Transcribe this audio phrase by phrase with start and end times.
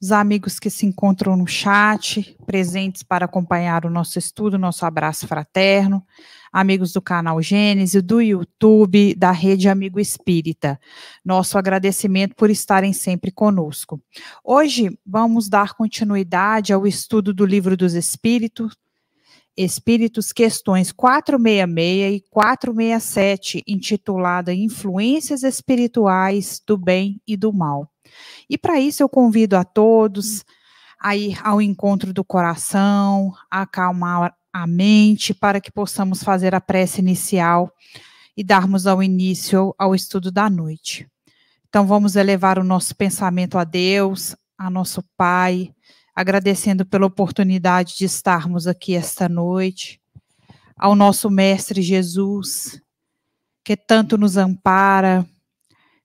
[0.00, 5.26] os amigos que se encontram no chat, presentes para acompanhar o nosso estudo, nosso abraço
[5.26, 6.04] fraterno,
[6.52, 10.78] amigos do canal Gênesis, do YouTube, da Rede Amigo Espírita.
[11.24, 14.00] Nosso agradecimento por estarem sempre conosco.
[14.44, 18.76] Hoje vamos dar continuidade ao estudo do Livro dos Espíritos,
[19.56, 27.90] Espíritos, questões 466 e 467, intitulada Influências Espirituais do Bem e do Mal.
[28.48, 30.44] E para isso eu convido a todos
[30.98, 36.60] a ir ao encontro do coração, a acalmar a mente, para que possamos fazer a
[36.60, 37.70] prece inicial
[38.36, 41.06] e darmos ao início ao estudo da noite.
[41.68, 45.72] Então vamos elevar o nosso pensamento a Deus, a nosso Pai,
[46.14, 50.00] agradecendo pela oportunidade de estarmos aqui esta noite,
[50.76, 52.80] ao nosso Mestre Jesus,
[53.62, 55.26] que tanto nos ampara,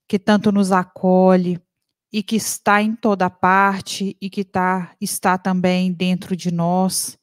[0.07, 1.61] que tanto nos acolhe
[2.11, 7.17] e que está em toda parte e que tá, está também dentro de nós.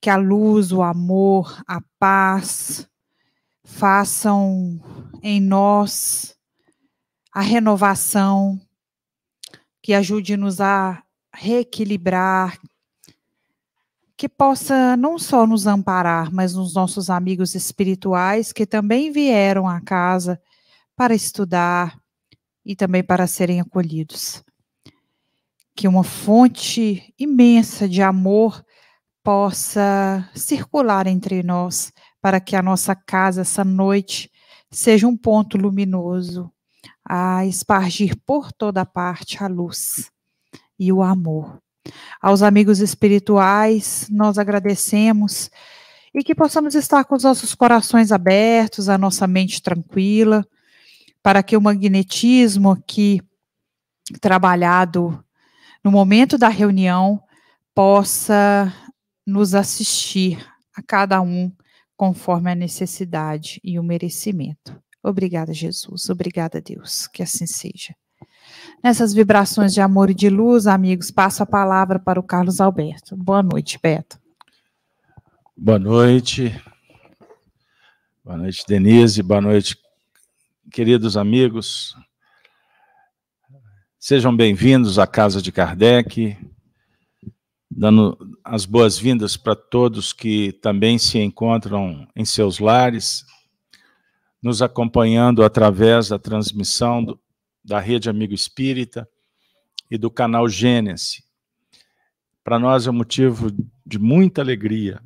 [0.00, 2.88] Que a luz, o amor, a paz
[3.62, 4.80] façam
[5.22, 6.34] em nós
[7.32, 8.60] a renovação,
[9.80, 12.58] que ajude-nos a reequilibrar,
[14.16, 19.80] que possa não só nos amparar, mas nos nossos amigos espirituais que também vieram à
[19.80, 20.40] casa
[20.96, 21.96] para estudar
[22.64, 24.42] e também para serem acolhidos.
[25.74, 28.64] Que uma fonte imensa de amor
[29.22, 34.30] possa circular entre nós, para que a nossa casa essa noite
[34.70, 36.50] seja um ponto luminoso
[37.04, 40.10] a espargir por toda parte a luz
[40.78, 41.60] e o amor.
[42.20, 45.50] Aos amigos espirituais, nós agradecemos
[46.14, 50.46] e que possamos estar com os nossos corações abertos, a nossa mente tranquila,
[51.22, 53.20] para que o magnetismo aqui
[54.20, 55.22] trabalhado
[55.84, 57.22] no momento da reunião
[57.74, 58.72] possa
[59.26, 61.52] nos assistir a cada um
[61.96, 64.80] conforme a necessidade e o merecimento.
[65.02, 66.08] Obrigada, Jesus.
[66.10, 67.06] Obrigada, Deus.
[67.06, 67.94] Que assim seja.
[68.82, 73.16] Nessas vibrações de amor e de luz, amigos, passo a palavra para o Carlos Alberto.
[73.16, 74.18] Boa noite, Beto.
[75.56, 76.58] Boa noite.
[78.24, 79.22] Boa noite, Denise.
[79.22, 79.76] Boa noite,
[80.70, 81.96] queridos amigos.
[83.98, 86.38] Sejam bem-vindos à Casa de Kardec,
[87.68, 93.24] dando as boas-vindas para todos que também se encontram em seus lares,
[94.40, 97.20] nos acompanhando através da transmissão do,
[97.64, 99.08] da Rede Amigo Espírita
[99.90, 101.22] e do canal Gênesis.
[102.44, 103.50] Para nós é um motivo
[103.84, 105.02] de muita alegria.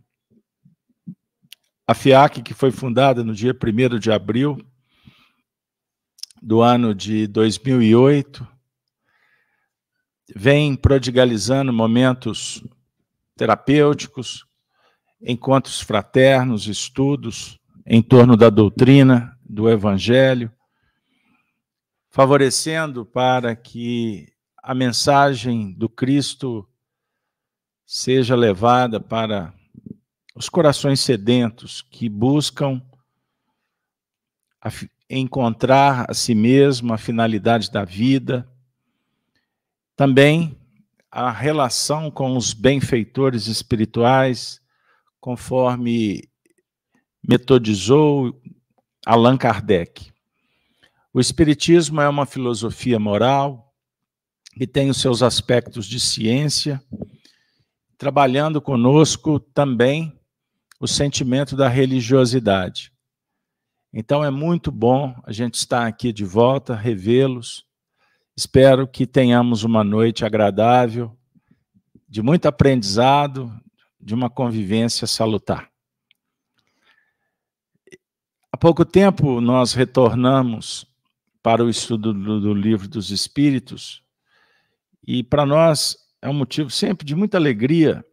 [1.87, 4.59] A FIAC, que foi fundada no dia 1 de abril
[6.44, 8.47] do ano de 2008,
[10.37, 12.62] vem prodigalizando momentos
[13.34, 14.44] terapêuticos,
[15.22, 20.53] encontros fraternos, estudos em torno da doutrina, do Evangelho,
[22.10, 24.31] favorecendo para que
[24.62, 26.69] a mensagem do Cristo
[27.87, 29.54] seja levada para
[30.37, 32.83] os corações sedentos que buscam
[35.09, 38.48] encontrar a si mesmo a finalidade da vida,
[39.97, 40.59] também
[41.10, 44.60] a relação com os benfeitores espirituais,
[45.20, 46.28] conforme
[47.26, 48.41] metodizou
[49.06, 50.12] Allan Kardec.
[51.12, 53.72] O Espiritismo é uma filosofia moral
[54.54, 56.82] que tem os seus aspectos de ciência,
[57.97, 60.19] trabalhando conosco também
[60.81, 62.94] o sentimento da religiosidade.
[63.97, 67.65] Então é muito bom a gente estar aqui de volta, revê-los.
[68.37, 71.16] Espero que tenhamos uma noite agradável,
[72.09, 73.56] de muito aprendizado,
[74.00, 75.71] de uma convivência salutar.
[78.50, 80.84] Há pouco tempo nós retornamos
[81.41, 84.03] para o estudo do, do livro dos Espíritos.
[85.06, 88.04] E para nós é um motivo sempre de muita alegria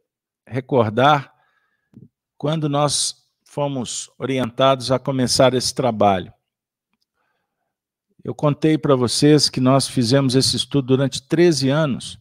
[0.45, 1.33] recordar
[2.37, 3.20] quando nós
[3.51, 6.33] fomos orientados a começar esse trabalho.
[8.23, 12.17] Eu contei para vocês que nós fizemos esse estudo durante 13 anos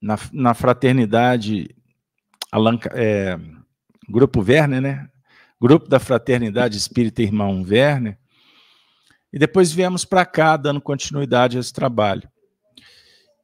[0.00, 1.76] na, na fraternidade
[2.50, 3.38] Alan, é,
[4.08, 5.10] Grupo Werner, né?
[5.60, 8.16] Grupo da Fraternidade Espírita Irmão Werner,
[9.30, 12.26] e depois viemos para cá, dando continuidade a esse trabalho.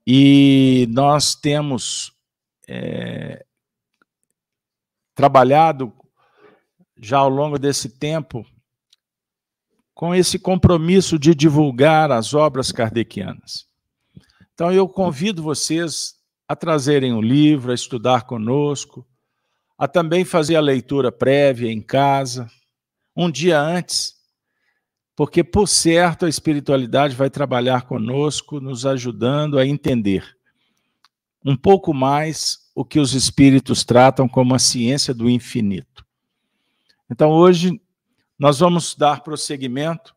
[0.06, 2.16] E nós temos
[2.66, 3.44] é,
[5.14, 5.92] trabalhado
[6.96, 8.46] já ao longo desse tempo
[9.94, 13.66] com esse compromisso de divulgar as obras kardecianas.
[14.52, 16.14] Então eu convido vocês
[16.48, 19.06] a trazerem o livro, a estudar conosco,
[19.78, 22.50] a também fazer a leitura prévia em casa,
[23.16, 24.14] um dia antes,
[25.16, 30.34] porque por certo a espiritualidade vai trabalhar conosco, nos ajudando a entender
[31.44, 36.03] um pouco mais o que os espíritos tratam como a ciência do infinito.
[37.10, 37.80] Então hoje
[38.38, 40.14] nós vamos dar prosseguimento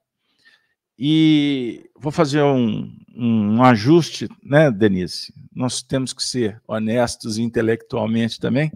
[0.97, 5.31] e vou fazer um, um, ajuste, né, Denise?
[5.53, 8.71] Nós temos que ser honestos intelectualmente também.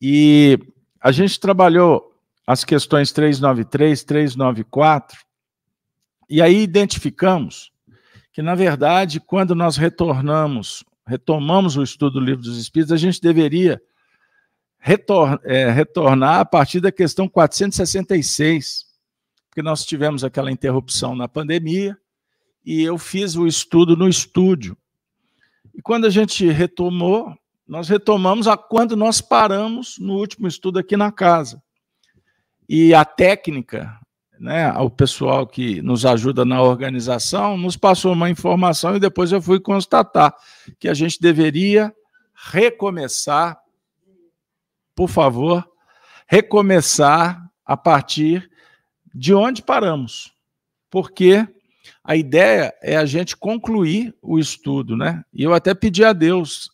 [0.00, 0.58] E
[1.00, 2.12] a gente trabalhou
[2.44, 5.18] as questões 393, 394,
[6.28, 7.70] e aí identificamos
[8.32, 13.20] que, na verdade, quando nós retornamos, retomamos o estudo do Livro dos Espíritos, a gente
[13.20, 13.80] deveria
[14.84, 18.92] retor é, retornar a partir da questão 466
[19.52, 21.94] porque nós tivemos aquela interrupção na pandemia
[22.64, 24.74] e eu fiz o estudo no estúdio.
[25.74, 27.36] E quando a gente retomou,
[27.68, 31.62] nós retomamos a quando nós paramos no último estudo aqui na casa.
[32.66, 33.94] E a técnica,
[34.40, 39.42] né, o pessoal que nos ajuda na organização, nos passou uma informação e depois eu
[39.42, 40.34] fui constatar
[40.80, 41.94] que a gente deveria
[42.34, 43.60] recomeçar,
[44.94, 45.66] por favor,
[46.26, 48.50] recomeçar a partir
[49.14, 50.32] de onde paramos,
[50.90, 51.46] porque
[52.04, 55.24] a ideia é a gente concluir o estudo, né?
[55.32, 56.70] E eu até pedi a Deus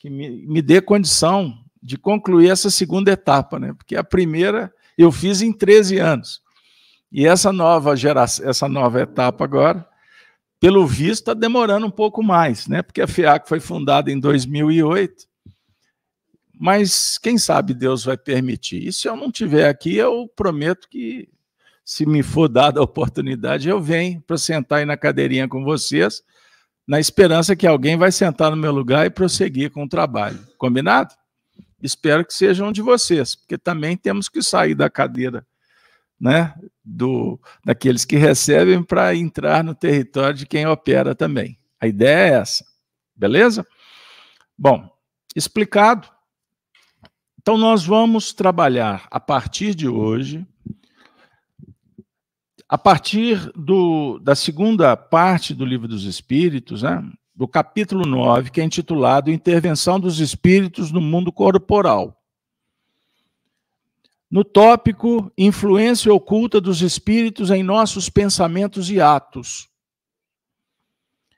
[0.00, 3.72] que me, me dê condição de concluir essa segunda etapa, né?
[3.74, 6.42] Porque a primeira eu fiz em 13 anos.
[7.10, 9.86] E essa nova geração, essa nova etapa agora,
[10.58, 12.82] pelo visto, está demorando um pouco mais, né?
[12.82, 15.26] Porque a FEAC foi fundada em 2008.
[16.64, 18.88] Mas quem sabe Deus vai permitir.
[18.88, 21.28] E se eu não tiver aqui, eu prometo que
[21.84, 26.22] se me for dada a oportunidade, eu venho para sentar aí na cadeirinha com vocês,
[26.88, 30.38] na esperança que alguém vai sentar no meu lugar e prosseguir com o trabalho.
[30.56, 31.12] Combinado?
[31.82, 35.46] Espero que seja um de vocês, porque também temos que sair da cadeira,
[36.18, 41.58] né, do daqueles que recebem para entrar no território de quem opera também.
[41.78, 42.64] A ideia é essa.
[43.14, 43.66] Beleza?
[44.56, 44.90] Bom,
[45.36, 46.14] explicado.
[47.44, 50.46] Então nós vamos trabalhar a partir de hoje
[52.66, 58.62] a partir do, da segunda parte do Livro dos Espíritos, né, do capítulo 9, que
[58.62, 62.18] é intitulado Intervenção dos Espíritos no Mundo Corporal.
[64.30, 69.68] No tópico Influência Oculta dos Espíritos em Nossos Pensamentos e Atos.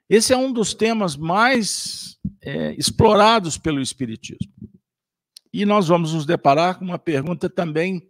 [0.09, 4.55] Esse é um dos temas mais é, explorados pelo Espiritismo.
[5.57, 8.07] E nós vamos nos deparar com uma pergunta também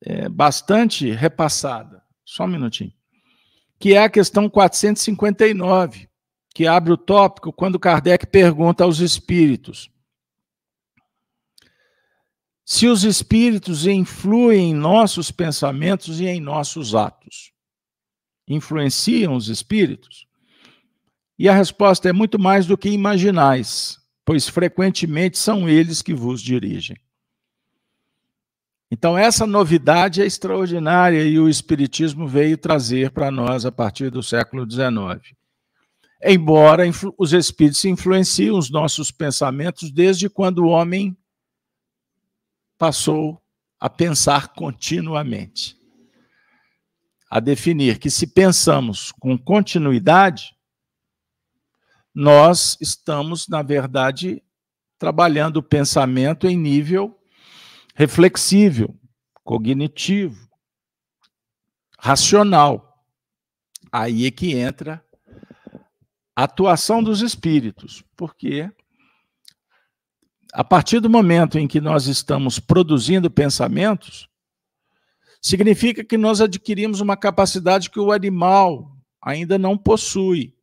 [0.00, 2.02] é, bastante repassada.
[2.24, 2.94] Só um minutinho.
[3.78, 6.08] Que é a questão 459,
[6.54, 9.90] que abre o tópico quando Kardec pergunta aos espíritos:
[12.64, 17.52] se os espíritos influem em nossos pensamentos e em nossos atos.
[18.48, 20.26] Influenciam os espíritos?
[21.38, 26.40] E a resposta é muito mais do que imaginais, pois frequentemente são eles que vos
[26.40, 26.96] dirigem.
[28.90, 34.22] Então, essa novidade é extraordinária e o Espiritismo veio trazer para nós a partir do
[34.22, 35.34] século XIX.
[36.22, 36.84] Embora
[37.18, 41.16] os espíritos influenciam os nossos pensamentos desde quando o homem
[42.78, 43.42] passou
[43.80, 45.76] a pensar continuamente.
[47.28, 50.53] A definir que se pensamos com continuidade,
[52.14, 54.42] nós estamos, na verdade,
[54.98, 57.18] trabalhando o pensamento em nível
[57.94, 58.94] reflexível,
[59.42, 60.48] cognitivo,
[61.98, 63.04] racional.
[63.90, 65.04] Aí é que entra
[66.34, 68.70] a atuação dos espíritos, porque
[70.52, 74.28] a partir do momento em que nós estamos produzindo pensamentos,
[75.40, 80.54] significa que nós adquirimos uma capacidade que o animal ainda não possui.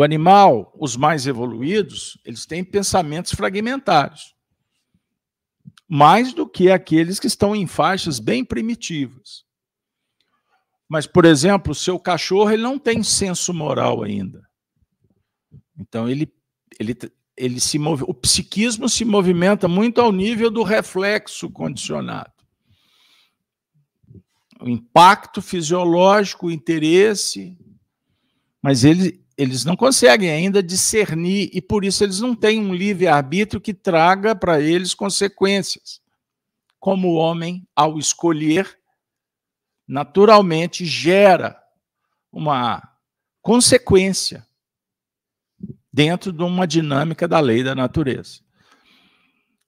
[0.00, 4.34] O animal, os mais evoluídos, eles têm pensamentos fragmentários
[5.86, 9.44] mais do que aqueles que estão em faixas bem primitivas.
[10.88, 14.48] Mas, por exemplo, o seu cachorro ele não tem senso moral ainda.
[15.78, 16.32] Então, ele,
[16.78, 16.96] ele,
[17.36, 22.32] ele se move, o psiquismo se movimenta muito ao nível do reflexo condicionado.
[24.62, 27.54] O impacto fisiológico, o interesse,
[28.62, 33.58] mas ele, eles não conseguem ainda discernir e por isso eles não têm um livre-arbítrio
[33.58, 35.98] que traga para eles consequências.
[36.78, 38.78] Como o homem, ao escolher,
[39.88, 41.58] naturalmente gera
[42.30, 42.86] uma
[43.40, 44.46] consequência
[45.90, 48.40] dentro de uma dinâmica da lei da natureza.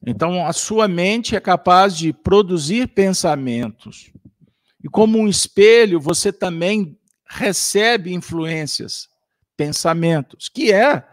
[0.07, 4.12] Então, a sua mente é capaz de produzir pensamentos.
[4.85, 9.09] E como um espelho, você também recebe influências,
[9.62, 11.09] pensamentos, que é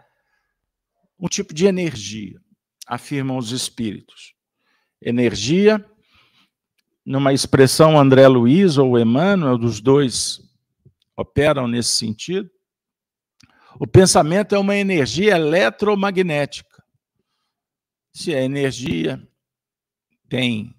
[1.16, 2.40] um tipo de energia,
[2.84, 4.34] afirmam os espíritos.
[5.00, 5.84] Energia,
[7.06, 10.40] numa expressão André Luiz ou Emmanuel, dos dois
[11.16, 12.50] operam nesse sentido.
[13.78, 16.82] O pensamento é uma energia eletromagnética.
[18.12, 19.24] Se é energia,
[20.28, 20.74] tem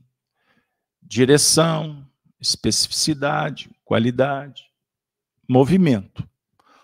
[1.02, 2.06] direção,
[2.38, 4.66] especificidade, qualidade,
[5.48, 6.30] movimento.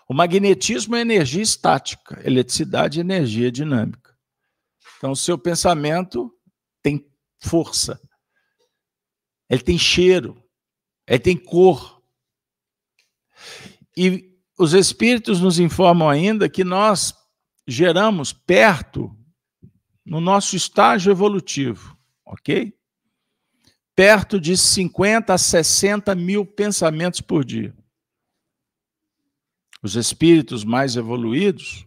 [0.08, 4.16] O magnetismo é energia estática, eletricidade é energia dinâmica.
[4.96, 6.34] Então, o seu pensamento
[6.82, 7.06] tem
[7.38, 8.00] força,
[9.50, 10.42] ele tem cheiro,
[11.06, 12.02] ele tem cor.
[13.94, 17.14] E os espíritos nos informam ainda que nós
[17.66, 19.14] geramos perto,
[20.08, 22.74] no nosso estágio evolutivo, ok?
[23.94, 27.76] Perto de 50 a 60 mil pensamentos por dia.
[29.82, 31.86] Os espíritos mais evoluídos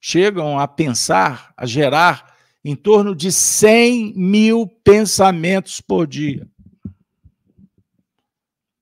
[0.00, 6.48] chegam a pensar, a gerar em torno de 100 mil pensamentos por dia.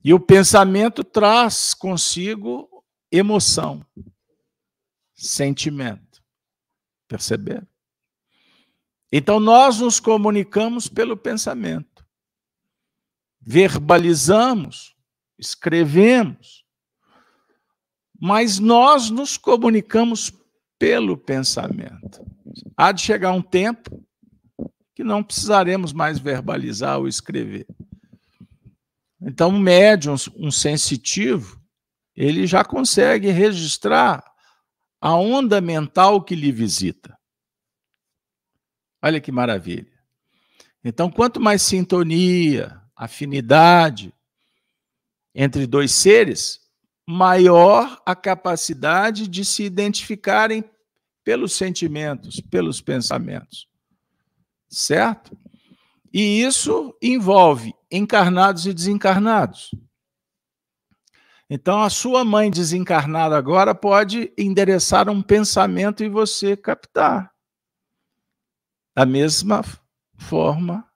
[0.03, 2.69] E o pensamento traz consigo
[3.11, 3.85] emoção,
[5.15, 6.23] sentimento.
[7.09, 7.67] Perceberam?
[9.11, 12.07] Então nós nos comunicamos pelo pensamento.
[13.41, 14.95] Verbalizamos,
[15.39, 16.65] escrevemos,
[18.21, 20.33] mas nós nos comunicamos
[20.79, 22.25] pelo pensamento.
[22.77, 24.05] Há de chegar um tempo
[24.95, 27.67] que não precisaremos mais verbalizar ou escrever.
[29.21, 31.61] Então, um médium, um sensitivo,
[32.17, 34.25] ele já consegue registrar
[35.01, 37.17] a onda mental que lhe visita.
[39.03, 39.93] Olha que maravilha.
[40.83, 44.13] Então, quanto mais sintonia, afinidade
[45.35, 46.61] entre dois seres,
[47.11, 50.63] maior a capacidade de se identificarem
[51.25, 53.67] pelos sentimentos, pelos pensamentos.
[54.69, 55.35] Certo?
[56.13, 59.71] E isso envolve encarnados e desencarnados.
[61.49, 67.33] Então, a sua mãe desencarnada agora pode endereçar um pensamento e você captar.
[68.95, 69.65] Da mesma
[70.15, 70.87] forma,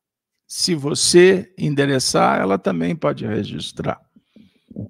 [0.46, 3.98] se você endereçar, ela também pode registrar.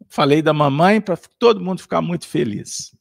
[0.09, 2.95] Falei da mamãe para todo mundo ficar muito feliz.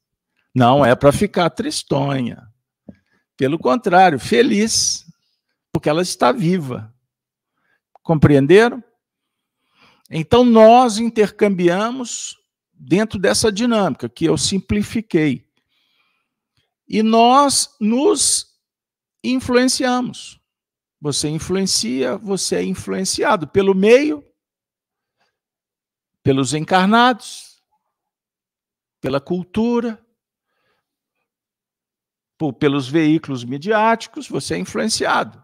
[0.54, 2.48] Não é para ficar tristonha.
[3.38, 5.06] Pelo contrário, feliz,
[5.72, 6.94] porque ela está viva.
[8.04, 8.84] Compreenderam?
[10.10, 12.38] Então nós intercambiamos
[12.74, 15.48] dentro dessa dinâmica que eu simplifiquei.
[16.88, 18.48] E nós nos
[19.24, 20.40] influenciamos.
[21.00, 24.24] Você influencia, você é influenciado pelo meio
[26.24, 27.62] pelos encarnados,
[29.00, 30.04] pela cultura,
[32.38, 35.44] por, pelos veículos midiáticos, você é influenciado.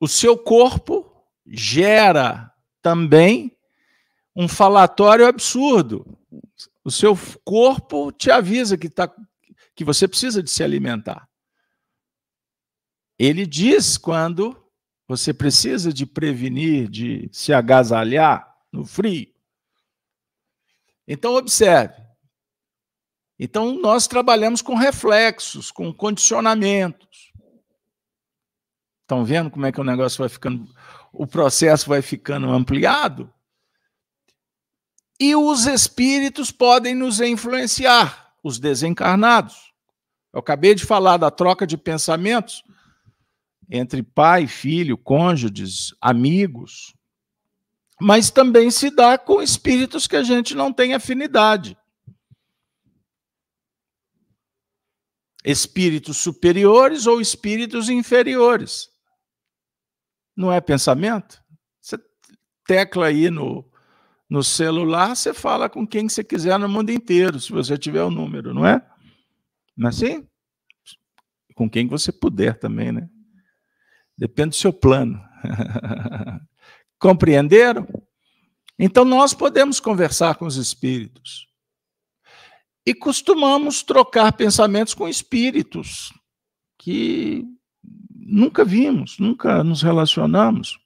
[0.00, 1.10] O seu corpo
[1.46, 3.56] gera também
[4.34, 6.18] um falatório absurdo.
[6.84, 9.12] O seu corpo te avisa que, tá,
[9.74, 11.28] que você precisa de se alimentar.
[13.18, 14.56] Ele diz quando
[15.08, 19.26] você precisa de prevenir, de se agasalhar, no frio.
[21.08, 22.02] Então, observe.
[23.38, 27.32] Então, nós trabalhamos com reflexos, com condicionamentos.
[29.02, 30.68] Estão vendo como é que o negócio vai ficando,
[31.12, 33.32] o processo vai ficando ampliado?
[35.18, 39.72] E os espíritos podem nos influenciar, os desencarnados.
[40.32, 42.62] Eu acabei de falar da troca de pensamentos
[43.70, 46.96] entre pai, filho, cônjuges, amigos
[48.00, 51.76] mas também se dá com espíritos que a gente não tem afinidade.
[55.44, 58.90] Espíritos superiores ou espíritos inferiores.
[60.36, 61.42] Não é pensamento?
[61.80, 61.96] Você
[62.66, 63.64] tecla aí no,
[64.28, 68.10] no celular, você fala com quem você quiser no mundo inteiro, se você tiver o
[68.10, 68.84] número, não é?
[69.76, 70.28] Não é assim?
[71.54, 73.08] Com quem você puder também, né?
[74.18, 75.22] Depende do seu plano.
[76.98, 77.86] Compreenderam?
[78.78, 81.46] Então nós podemos conversar com os espíritos.
[82.86, 86.12] E costumamos trocar pensamentos com espíritos
[86.78, 87.44] que
[88.14, 90.78] nunca vimos, nunca nos relacionamos.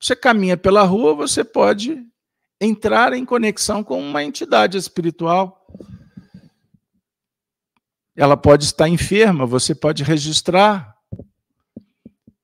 [0.00, 2.06] Você caminha pela rua, você pode
[2.60, 5.58] entrar em conexão com uma entidade espiritual
[8.18, 10.92] ela pode estar enferma, você pode registrar.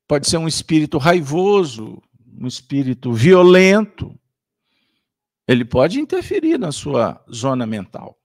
[0.07, 2.01] Pode ser um espírito raivoso,
[2.39, 4.19] um espírito violento.
[5.47, 8.19] Ele pode interferir na sua zona mental.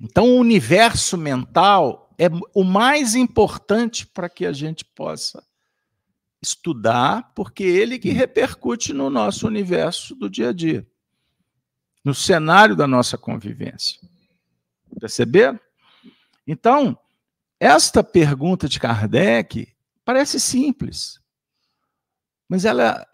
[0.00, 5.44] Então, o universo mental é o mais importante para que a gente possa
[6.40, 10.86] estudar, porque é ele que repercute no nosso universo do dia a dia,
[12.04, 14.00] no cenário da nossa convivência.
[15.00, 15.58] Perceberam?
[16.46, 16.98] Então,
[17.58, 19.74] esta pergunta de Kardec
[20.04, 21.20] parece simples,
[22.48, 23.06] mas ela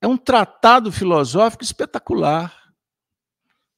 [0.00, 2.54] é um tratado filosófico espetacular.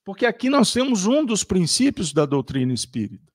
[0.04, 3.32] Porque aqui nós temos um dos princípios da doutrina espírita.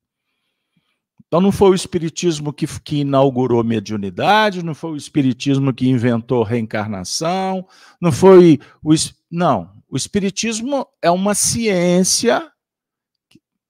[1.28, 6.44] Então não foi o espiritismo que, que inaugurou mediunidade, não foi o espiritismo que inventou
[6.44, 7.68] reencarnação,
[8.02, 8.94] não foi o
[9.30, 12.52] não, o espiritismo é uma ciência,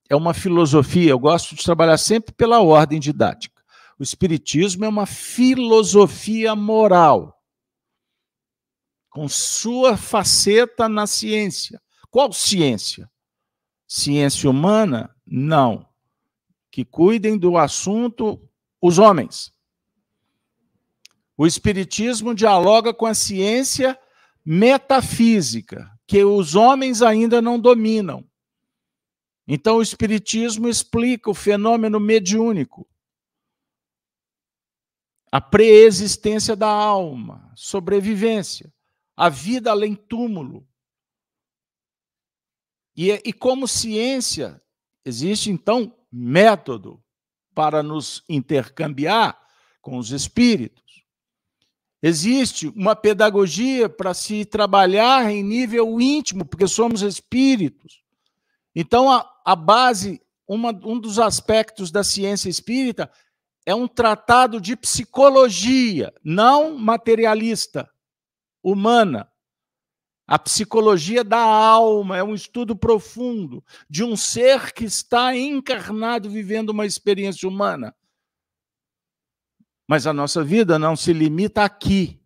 [0.10, 1.12] é uma filosofia.
[1.12, 3.62] Eu gosto de trabalhar sempre pela ordem didática.
[3.98, 7.39] O espiritismo é uma filosofia moral
[9.10, 11.82] com sua faceta na ciência.
[12.10, 13.10] Qual ciência?
[13.88, 15.16] Ciência humana?
[15.26, 15.90] Não
[16.72, 18.40] que cuidem do assunto
[18.82, 19.54] os homens.
[21.38, 24.00] O Espiritismo dialoga com a ciência
[24.46, 28.26] metafísica, que os homens ainda não dominam.
[29.48, 32.88] Então, o Espiritismo explica o fenômeno mediúnico,
[35.32, 38.72] a preexistência da alma, sobrevivência,
[39.20, 40.66] a vida além túmulo.
[42.96, 44.62] E, e como ciência,
[45.04, 47.04] existe então método
[47.54, 49.38] para nos intercambiar
[49.82, 51.04] com os espíritos.
[52.02, 58.02] Existe uma pedagogia para se trabalhar em nível íntimo, porque somos espíritos.
[58.74, 63.12] Então, a, a base, uma, um dos aspectos da ciência espírita
[63.66, 67.90] é um tratado de psicologia, não materialista,
[68.64, 69.32] humana.
[70.28, 76.70] A psicologia da alma é um estudo profundo de um ser que está encarnado vivendo
[76.70, 77.96] uma experiência humana.
[79.88, 82.22] Mas a nossa vida não se limita aqui.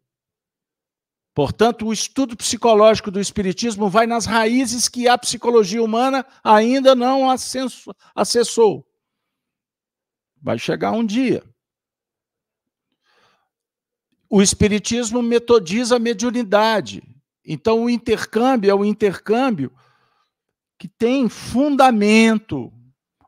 [1.34, 7.30] Portanto, o estudo psicológico do Espiritismo vai nas raízes que a psicologia humana ainda não
[8.14, 8.86] acessou.
[10.42, 11.42] Vai chegar um dia.
[14.34, 17.04] O Espiritismo metodiza a mediunidade
[17.46, 19.76] então, o intercâmbio é o intercâmbio
[20.80, 22.72] que tem fundamento.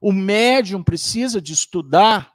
[0.01, 2.31] O médium precisa de estudar,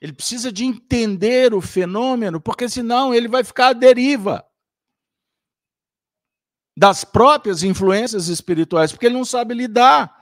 [0.00, 4.46] ele precisa de entender o fenômeno, porque senão ele vai ficar à deriva
[6.76, 10.14] das próprias influências espirituais, porque ele não sabe lidar.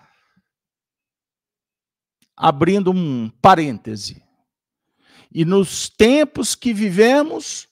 [2.36, 4.23] Abrindo um parêntese.
[5.34, 7.68] E nos tempos que vivemos,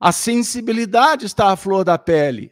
[0.00, 2.50] a sensibilidade está à flor da pele.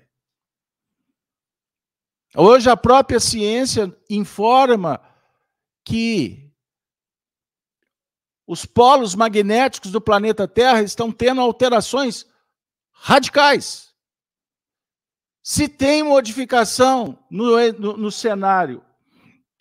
[2.37, 5.01] Hoje a própria ciência informa
[5.83, 6.53] que
[8.47, 12.27] os polos magnéticos do planeta Terra estão tendo alterações
[12.93, 13.95] radicais.
[15.43, 18.85] Se tem modificação no, no, no cenário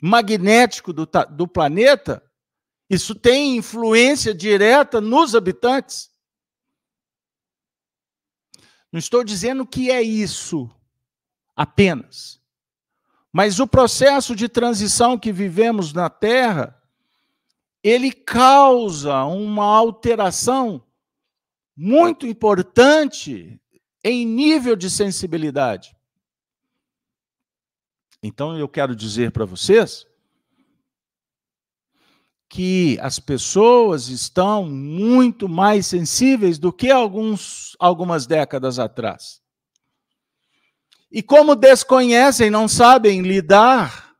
[0.02, 2.22] magnético do, do planeta,
[2.90, 6.10] isso tem influência direta nos habitantes.
[8.92, 10.70] Não estou dizendo que é isso
[11.56, 12.42] apenas.
[13.32, 16.82] Mas o processo de transição que vivemos na Terra,
[17.84, 20.84] ele causa uma alteração
[21.76, 23.62] muito importante
[24.04, 25.96] em nível de sensibilidade.
[28.24, 30.08] Então eu quero dizer para vocês
[32.50, 39.42] que as pessoas estão muito mais sensíveis do que alguns, algumas décadas atrás.
[41.12, 44.16] E como desconhecem, não sabem lidar,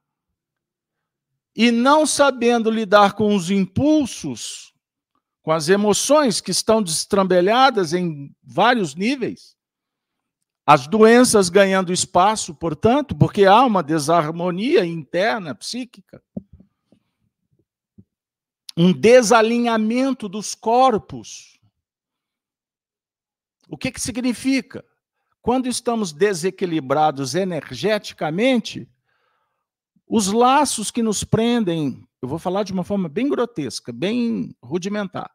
[1.56, 4.74] e não sabendo lidar com os impulsos,
[5.42, 9.56] com as emoções que estão destrambelhadas em vários níveis,
[10.66, 16.22] as doenças ganhando espaço, portanto, porque há uma desarmonia interna psíquica
[18.78, 21.60] um desalinhamento dos corpos.
[23.68, 24.86] O que, que significa?
[25.42, 28.88] Quando estamos desequilibrados energeticamente,
[30.08, 35.32] os laços que nos prendem, eu vou falar de uma forma bem grotesca, bem rudimentar.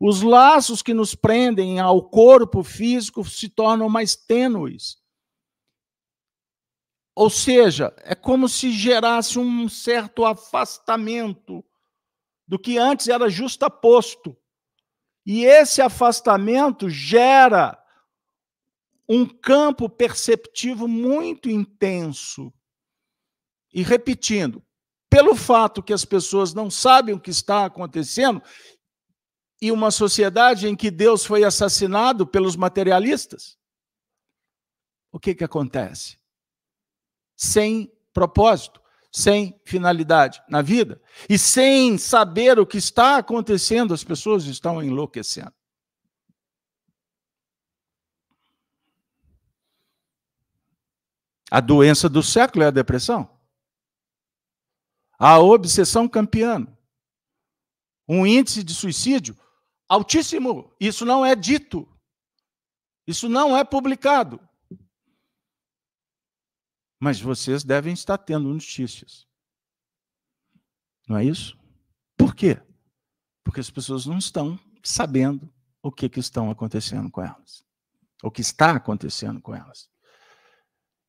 [0.00, 4.98] Os laços que nos prendem ao corpo físico se tornam mais tênues.
[7.14, 11.64] Ou seja, é como se gerasse um certo afastamento
[12.46, 14.36] do que antes era justaposto.
[15.26, 17.82] E esse afastamento gera
[19.08, 22.52] um campo perceptivo muito intenso.
[23.72, 24.62] E repetindo,
[25.10, 28.42] pelo fato que as pessoas não sabem o que está acontecendo,
[29.60, 33.56] e uma sociedade em que Deus foi assassinado pelos materialistas,
[35.10, 36.18] o que, que acontece?
[37.36, 38.82] Sem propósito,
[39.14, 41.00] sem finalidade na vida
[41.30, 45.54] e sem saber o que está acontecendo, as pessoas estão enlouquecendo.
[51.48, 53.30] A doença do século é a depressão.
[55.16, 56.76] A obsessão campeana.
[58.08, 59.38] Um índice de suicídio
[59.88, 60.74] altíssimo.
[60.80, 61.88] Isso não é dito.
[63.06, 64.40] Isso não é publicado.
[67.04, 69.26] Mas vocês devem estar tendo notícias.
[71.06, 71.54] Não é isso?
[72.16, 72.58] Por quê?
[73.44, 77.62] Porque as pessoas não estão sabendo o que, que estão acontecendo com elas.
[78.22, 79.86] O que está acontecendo com elas.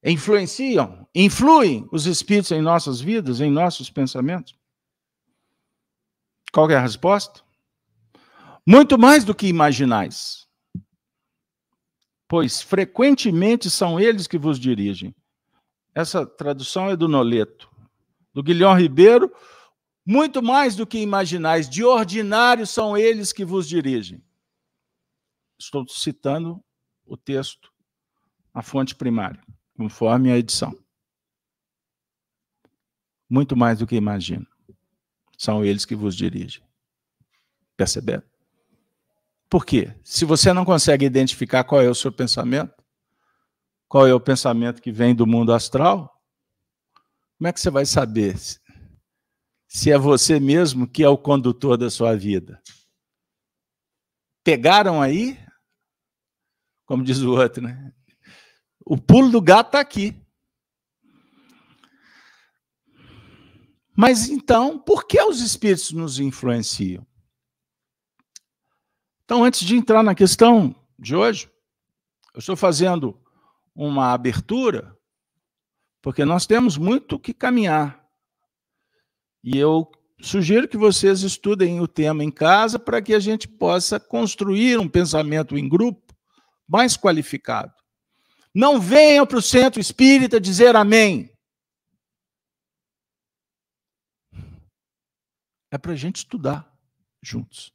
[0.04, 4.54] Influenciam, influem os espíritos em nossas vidas, em nossos pensamentos?
[6.52, 7.42] Qual é a resposta?
[8.68, 10.46] Muito mais do que imaginais.
[12.28, 15.16] Pois frequentemente são eles que vos dirigem
[15.96, 17.72] essa tradução é do Noleto.
[18.34, 19.34] Do Guilhom Ribeiro,
[20.06, 24.22] muito mais do que imaginais, de ordinário são eles que vos dirigem.
[25.58, 26.62] Estou citando
[27.06, 27.72] o texto,
[28.54, 29.42] a fonte primária,
[29.78, 30.78] conforme a edição.
[33.30, 34.46] Muito mais do que imagino.
[35.38, 36.62] São eles que vos dirigem.
[37.78, 38.24] Perceberam?
[39.50, 39.96] Por quê?
[40.04, 42.75] Se você não consegue identificar qual é o seu pensamento,
[43.88, 46.16] qual é o pensamento que vem do mundo astral,
[47.38, 48.36] como é que você vai saber
[49.68, 52.62] se é você mesmo que é o condutor da sua vida?
[54.44, 55.38] Pegaram aí?
[56.86, 57.94] Como diz o outro, né?
[58.86, 60.16] O pulo do gato está aqui.
[63.98, 67.06] Mas então, por que os espíritos nos influenciam?
[69.24, 71.50] Então, antes de entrar na questão de hoje,
[72.34, 73.20] eu estou fazendo
[73.76, 74.98] uma abertura,
[76.02, 78.08] porque nós temos muito que caminhar.
[79.44, 84.00] E eu sugiro que vocês estudem o tema em casa para que a gente possa
[84.00, 86.16] construir um pensamento em grupo
[86.68, 87.74] mais qualificado.
[88.54, 91.30] Não venham para o centro espírita dizer amém.
[95.70, 96.74] É para a gente estudar
[97.22, 97.74] juntos.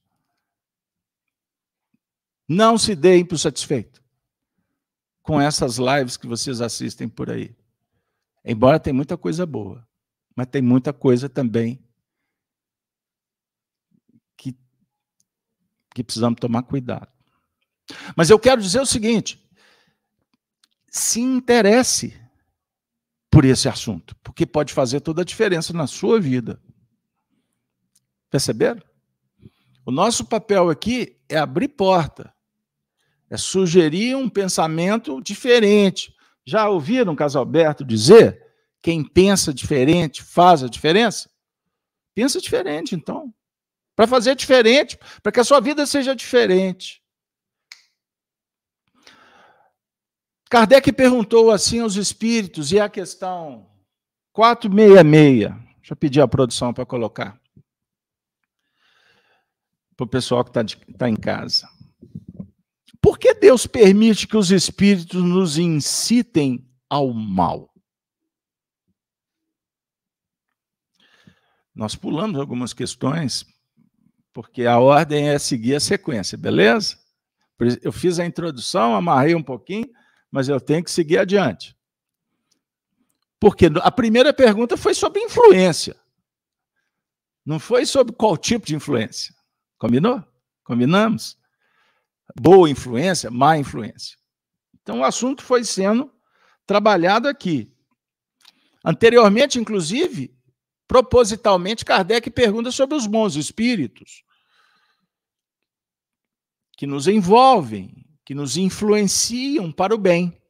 [2.48, 3.99] Não se deem por satisfeito
[5.22, 7.54] com essas lives que vocês assistem por aí.
[8.44, 9.86] Embora tem muita coisa boa,
[10.34, 11.82] mas tem muita coisa também
[14.36, 14.56] que,
[15.94, 17.08] que precisamos tomar cuidado.
[18.16, 19.42] Mas eu quero dizer o seguinte:
[20.90, 22.18] se interesse
[23.30, 26.60] por esse assunto, porque pode fazer toda a diferença na sua vida.
[28.28, 28.82] Perceberam?
[29.84, 32.34] O nosso papel aqui é abrir porta
[33.30, 36.12] é sugerir um pensamento diferente.
[36.44, 38.44] Já ouviram Casalberto dizer?
[38.82, 41.30] Quem pensa diferente faz a diferença?
[42.14, 43.32] Pensa diferente, então.
[43.94, 47.00] Para fazer diferente, para que a sua vida seja diferente.
[50.50, 53.70] Kardec perguntou assim aos espíritos, e a questão
[54.32, 55.50] 466.
[55.76, 57.40] Deixa eu pedir a produção para colocar.
[59.96, 60.64] Para o pessoal que está
[60.98, 61.68] tá em casa.
[63.20, 67.70] Que Deus permite que os espíritos nos incitem ao mal?
[71.74, 73.44] Nós pulamos algumas questões,
[74.32, 76.98] porque a ordem é seguir a sequência, beleza?
[77.82, 79.88] Eu fiz a introdução, amarrei um pouquinho,
[80.30, 81.76] mas eu tenho que seguir adiante.
[83.38, 85.94] Porque a primeira pergunta foi sobre influência.
[87.44, 89.34] Não foi sobre qual tipo de influência.
[89.78, 90.22] Combinou?
[90.64, 91.39] Combinamos?
[92.38, 94.16] Boa influência, má influência.
[94.82, 96.12] Então o assunto foi sendo
[96.66, 97.72] trabalhado aqui.
[98.84, 100.34] Anteriormente, inclusive,
[100.86, 104.24] propositalmente, Kardec pergunta sobre os bons espíritos
[106.76, 110.40] que nos envolvem, que nos influenciam para o bem.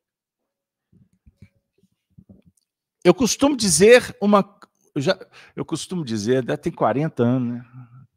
[3.03, 4.59] Eu costumo dizer uma.
[4.95, 5.19] Eu, já,
[5.57, 7.67] eu costumo dizer, já tem 40 anos, né?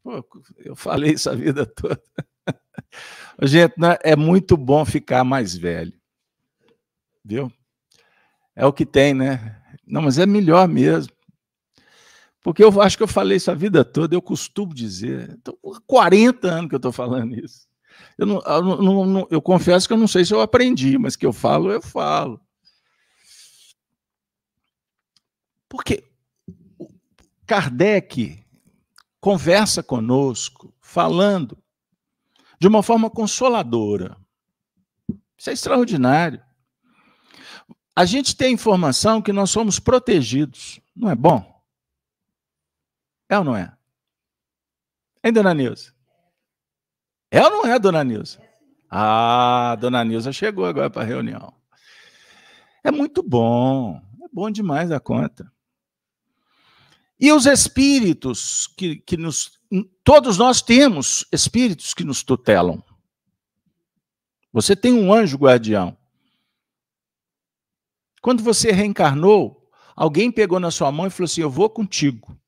[0.02, 0.24] Pô,
[0.58, 2.00] eu falei isso a vida toda.
[3.42, 5.92] Gente, né, é muito bom ficar mais velho.
[7.24, 7.52] Viu?
[8.54, 9.60] É o que tem, né?
[9.86, 11.12] Não, mas é melhor mesmo.
[12.42, 15.30] Porque eu acho que eu falei isso a vida toda, eu costumo dizer.
[15.38, 17.66] Então, 40 anos que eu estou falando isso.
[18.18, 21.16] Eu, não, eu, não, não, eu confesso que eu não sei se eu aprendi, mas
[21.16, 22.40] que eu falo, eu falo.
[25.68, 26.04] Porque
[27.46, 28.44] Kardec
[29.20, 31.56] conversa conosco, falando
[32.64, 34.16] de uma forma consoladora.
[35.36, 36.42] Isso é extraordinário.
[37.94, 40.80] A gente tem informação que nós somos protegidos.
[40.96, 41.62] Não é bom?
[43.28, 43.76] É ou não é?
[45.22, 45.92] Hein, dona Nilza?
[47.30, 48.40] É ou não é, dona Nilza?
[48.88, 51.52] Ah, dona Nilza chegou agora para a reunião.
[52.82, 54.00] É muito bom.
[54.22, 55.52] É bom demais a conta.
[57.20, 59.60] E os espíritos que, que nos.
[60.04, 62.82] Todos nós temos espíritos que nos tutelam.
[64.52, 65.96] Você tem um anjo guardião.
[68.22, 72.38] Quando você reencarnou, alguém pegou na sua mão e falou assim: Eu vou contigo.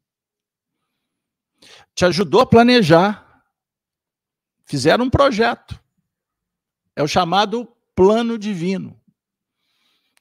[1.95, 3.45] Te ajudou a planejar.
[4.65, 5.81] Fizeram um projeto.
[6.95, 9.01] É o chamado plano divino,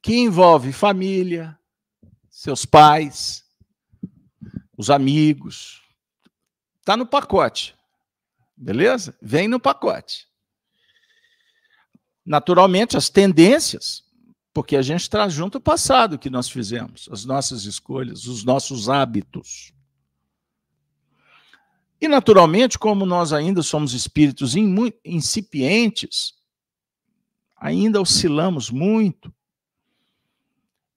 [0.01, 1.57] que envolve família,
[2.29, 3.45] seus pais,
[4.77, 5.84] os amigos.
[6.85, 7.73] Está no pacote.
[8.55, 9.17] Beleza?
[9.19, 10.27] Vem no pacote.
[12.23, 14.03] Naturalmente, as tendências,
[14.53, 18.87] porque a gente traz junto o passado que nós fizemos, as nossas escolhas, os nossos
[18.87, 19.73] hábitos.
[21.99, 24.53] E, naturalmente, como nós ainda somos espíritos
[25.03, 26.35] incipientes,
[27.57, 29.33] ainda oscilamos muito,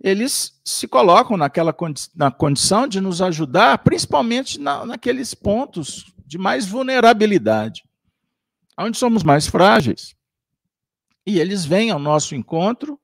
[0.00, 6.38] eles se colocam naquela condi na condição de nos ajudar, principalmente na, naqueles pontos de
[6.38, 7.84] mais vulnerabilidade,
[8.78, 10.14] onde somos mais frágeis.
[11.26, 12.98] E eles vêm ao nosso encontro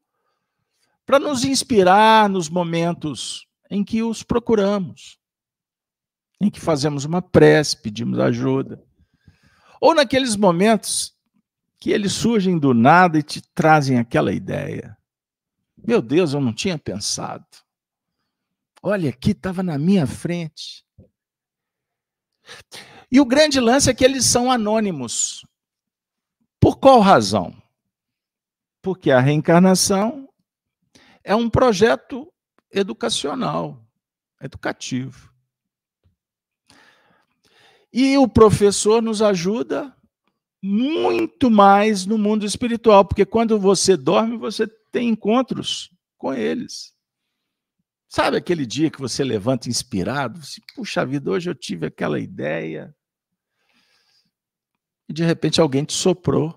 [1.04, 5.18] para nos inspirar nos momentos em que os procuramos,
[6.40, 8.82] em que fazemos uma prece, pedimos ajuda,
[9.80, 11.12] ou naqueles momentos
[11.78, 14.96] que eles surgem do nada e te trazem aquela ideia
[15.86, 17.46] meu Deus, eu não tinha pensado.
[18.82, 20.84] Olha, aqui estava na minha frente.
[23.10, 25.46] E o grande lance é que eles são anônimos.
[26.60, 27.54] Por qual razão?
[28.82, 30.28] Porque a reencarnação
[31.22, 32.32] é um projeto
[32.70, 33.82] educacional,
[34.40, 35.32] educativo.
[37.92, 39.96] E o professor nos ajuda
[40.62, 46.94] muito mais no mundo espiritual, porque quando você dorme, você tem encontros com eles.
[48.06, 50.40] Sabe aquele dia que você levanta inspirado?
[50.76, 52.94] Puxa vida, hoje eu tive aquela ideia.
[55.08, 56.56] E de repente alguém te soprou.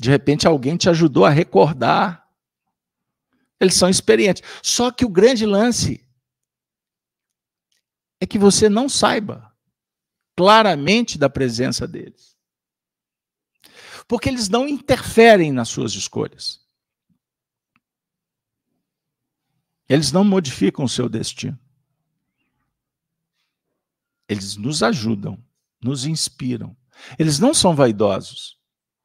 [0.00, 2.26] De repente alguém te ajudou a recordar.
[3.60, 4.42] Eles são experientes.
[4.62, 6.02] Só que o grande lance
[8.18, 9.54] é que você não saiba
[10.34, 12.33] claramente da presença deles
[14.06, 16.60] porque eles não interferem nas suas escolhas.
[19.88, 21.58] Eles não modificam o seu destino.
[24.28, 25.42] Eles nos ajudam,
[25.80, 26.76] nos inspiram.
[27.18, 28.58] Eles não são vaidosos.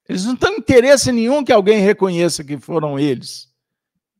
[0.07, 3.49] Eles não têm interesse nenhum que alguém reconheça que foram eles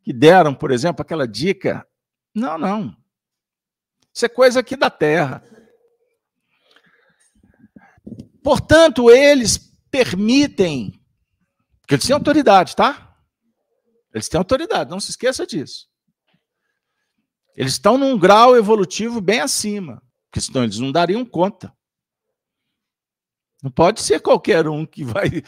[0.09, 1.87] que deram, por exemplo, aquela dica.
[2.33, 2.97] Não, não.
[4.11, 5.43] Isso é coisa aqui da terra.
[8.43, 10.99] Portanto, eles permitem,
[11.81, 13.17] porque eles têm autoridade, tá?
[14.13, 15.87] Eles têm autoridade, não se esqueça disso.
[17.55, 21.75] Eles estão num grau evolutivo bem acima, porque senão eles não dariam conta.
[23.61, 25.43] Não pode ser qualquer um que vai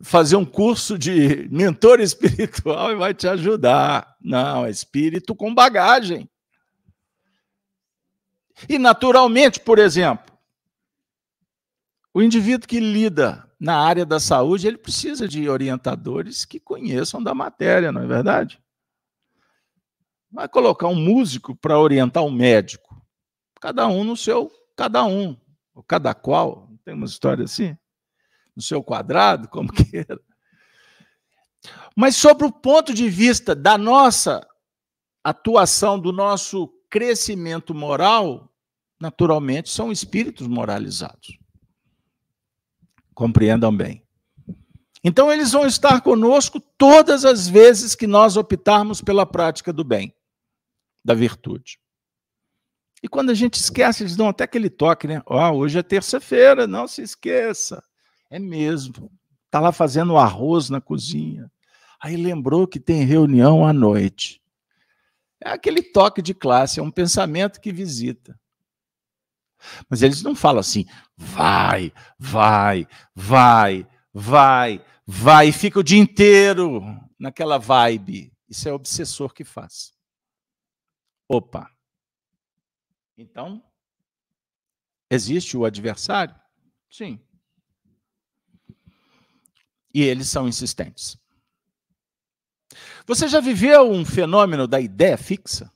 [0.00, 4.16] fazer um curso de mentor espiritual e vai te ajudar.
[4.20, 6.30] Não, é espírito com bagagem.
[8.68, 10.34] E naturalmente, por exemplo,
[12.14, 17.34] o indivíduo que lida na área da saúde, ele precisa de orientadores que conheçam da
[17.34, 18.60] matéria, não é verdade?
[20.30, 23.02] Vai colocar um músico para orientar um médico.
[23.60, 25.36] Cada um no seu, cada um,
[25.74, 27.76] ou cada qual, tem uma história assim,
[28.54, 30.20] no seu quadrado, como queira.
[31.96, 34.46] Mas sobre o ponto de vista da nossa
[35.24, 38.52] atuação, do nosso crescimento moral,
[39.00, 41.38] naturalmente são espíritos moralizados.
[43.16, 44.04] Compreendam bem.
[45.02, 50.14] Então, eles vão estar conosco todas as vezes que nós optarmos pela prática do bem,
[51.02, 51.80] da virtude.
[53.02, 55.22] E quando a gente esquece, eles dão até aquele toque, né?
[55.24, 57.82] Ó, oh, hoje é terça-feira, não se esqueça.
[58.28, 59.10] É mesmo.
[59.46, 61.50] Está lá fazendo arroz na cozinha.
[61.98, 64.42] Aí lembrou que tem reunião à noite.
[65.42, 68.38] É aquele toque de classe, é um pensamento que visita.
[69.88, 70.84] Mas eles não falam assim,
[71.16, 76.82] vai, vai, vai, vai, vai, fica o dia inteiro
[77.18, 78.32] naquela vibe.
[78.48, 79.94] Isso é o obsessor que faz.
[81.28, 81.70] Opa.
[83.18, 83.62] Então,
[85.10, 86.34] existe o adversário?
[86.90, 87.20] Sim.
[89.92, 91.18] E eles são insistentes.
[93.06, 95.72] Você já viveu um fenômeno da ideia fixa?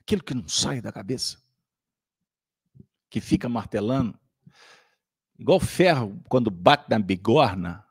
[0.00, 1.41] Aquilo que não sai da cabeça?
[3.12, 4.18] Que fica martelando?
[5.38, 7.86] Igual ferro quando bate na bigorna,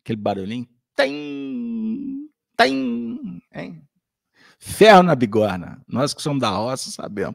[0.00, 0.68] aquele barulhinho.
[0.94, 3.88] Tem, tem, hein?
[4.60, 5.82] Ferro na bigorna.
[5.88, 7.34] Nós que somos da roça sabemos.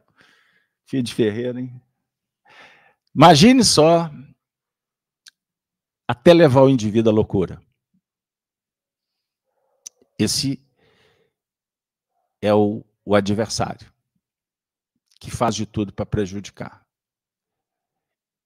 [0.86, 1.82] Filho de ferreiro, hein?
[3.14, 4.10] Imagine só
[6.08, 7.62] até levar o indivíduo à loucura.
[10.18, 10.66] Esse
[12.42, 13.97] é o, o adversário
[15.20, 16.86] que faz de tudo para prejudicar.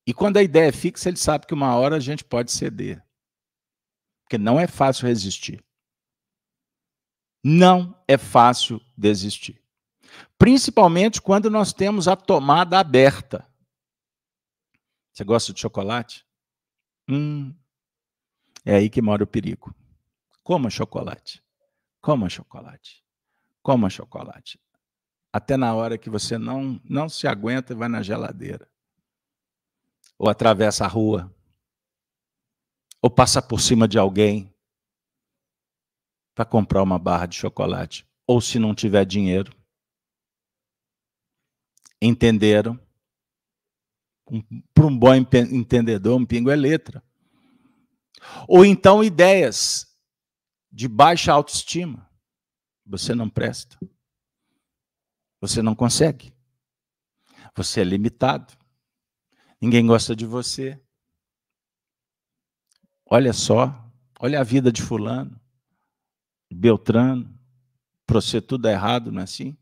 [0.05, 3.03] E quando a ideia é fixa, ele sabe que uma hora a gente pode ceder.
[4.23, 5.63] Porque não é fácil resistir.
[7.43, 9.61] Não é fácil desistir.
[10.37, 13.47] Principalmente quando nós temos a tomada aberta.
[15.11, 16.25] Você gosta de chocolate?
[17.09, 17.53] Hum,
[18.65, 19.75] é aí que mora o perigo.
[20.43, 21.43] Coma chocolate.
[22.01, 23.03] Coma chocolate.
[23.61, 24.59] Coma chocolate.
[25.33, 28.69] Até na hora que você não, não se aguenta e vai na geladeira.
[30.17, 31.33] Ou atravessa a rua.
[33.01, 34.53] Ou passa por cima de alguém
[36.35, 38.05] para comprar uma barra de chocolate.
[38.27, 39.55] Ou se não tiver dinheiro.
[42.01, 42.79] Entenderam?
[44.29, 47.03] Um, para um bom entendedor, um pingo é letra.
[48.47, 49.87] Ou então ideias
[50.71, 52.09] de baixa autoestima.
[52.85, 53.77] Você não presta.
[55.41, 56.33] Você não consegue.
[57.55, 58.53] Você é limitado.
[59.59, 60.79] Ninguém gosta de você.
[63.05, 65.37] Olha só, olha a vida de fulano,
[66.49, 67.37] Beltrano,
[68.05, 69.57] para você tudo é errado, não é assim?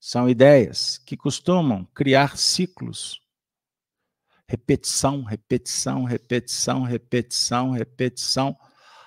[0.00, 3.20] São ideias que costumam criar ciclos.
[4.48, 8.58] Repetição, repetição, repetição, repetição, repetição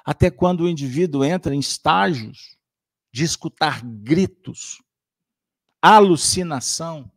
[0.05, 2.55] até quando o indivíduo entra em estágios
[3.11, 4.81] de escutar gritos,
[5.93, 7.11] alucinação,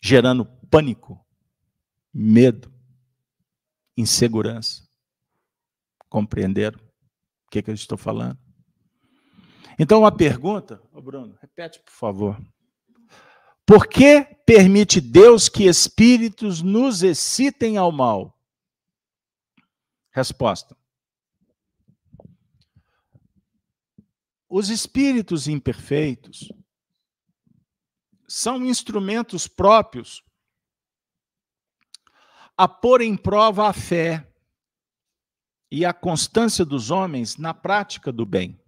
[0.00, 1.22] gerando pânico,
[2.12, 2.72] medo,
[3.96, 4.88] insegurança.
[6.08, 8.38] Compreenderam o que, que eu estou falando?
[9.78, 12.40] Então, uma pergunta, oh Bruno, repete, por favor.
[13.66, 18.34] Por que permite Deus que espíritos nos excitem ao mal?
[20.10, 20.74] Resposta.
[24.48, 26.50] Os espíritos imperfeitos
[28.26, 30.22] são instrumentos próprios
[32.56, 34.26] a pôr em prova a fé
[35.70, 38.58] e a constância dos homens na prática do bem.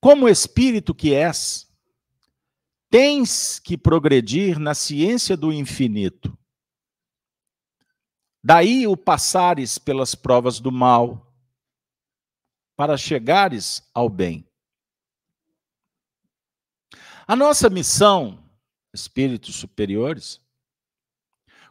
[0.00, 1.70] Como espírito que és,
[2.90, 6.36] tens que progredir na ciência do infinito
[8.46, 11.23] Daí o passares pelas provas do mal,
[12.76, 14.48] para chegares ao bem.
[17.26, 18.42] A nossa missão,
[18.92, 20.40] espíritos superiores,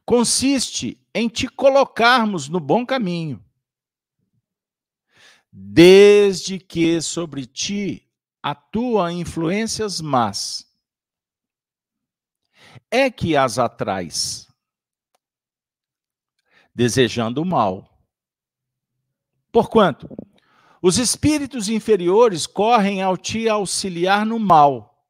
[0.05, 3.43] consiste em te colocarmos no bom caminho,
[5.51, 8.09] desde que sobre ti
[8.41, 10.67] atuam influências más.
[12.89, 14.47] É que as atrás
[16.73, 17.89] desejando o mal.
[19.51, 20.09] Porquanto,
[20.85, 25.07] os espíritos inferiores correm ao te auxiliar no mal,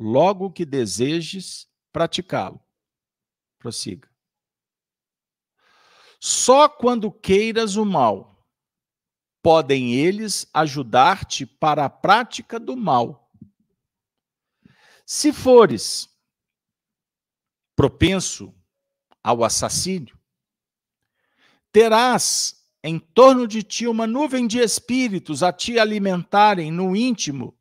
[0.00, 2.60] logo que desejes praticá-lo.
[3.56, 4.10] Prossiga.
[6.18, 8.44] Só quando queiras o mal,
[9.40, 13.32] podem eles ajudar-te para a prática do mal.
[15.06, 16.10] Se fores
[17.76, 18.52] propenso
[19.22, 20.18] ao assassínio,
[21.70, 27.56] terás em torno de ti uma nuvem de espíritos a te alimentarem no íntimo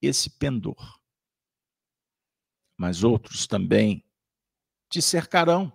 [0.00, 0.98] esse pendor.
[2.76, 4.02] Mas outros também
[4.88, 5.72] te cercarão,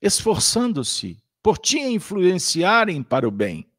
[0.00, 3.70] esforçando-se por te influenciarem para o bem,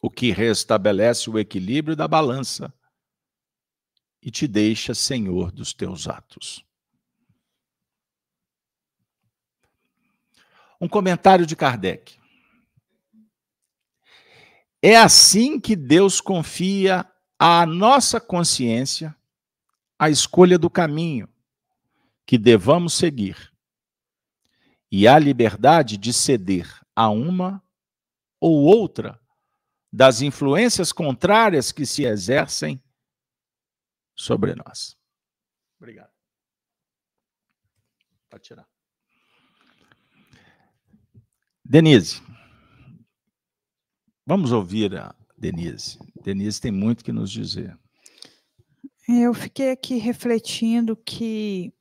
[0.00, 2.72] o que restabelece o equilíbrio da balança
[4.22, 6.64] e te deixa senhor dos teus atos.
[10.84, 12.20] Um comentário de Kardec.
[14.82, 19.16] É assim que Deus confia à nossa consciência
[19.98, 21.26] a escolha do caminho
[22.26, 23.50] que devamos seguir
[24.92, 27.64] e a liberdade de ceder a uma
[28.38, 29.18] ou outra
[29.90, 32.78] das influências contrárias que se exercem
[34.14, 34.98] sobre nós.
[35.78, 36.12] Obrigado.
[38.28, 38.73] Pode tirar.
[41.64, 42.20] Denise.
[44.26, 45.98] Vamos ouvir a Denise.
[46.22, 47.76] Denise tem muito que nos dizer.
[49.08, 51.72] Eu fiquei aqui refletindo que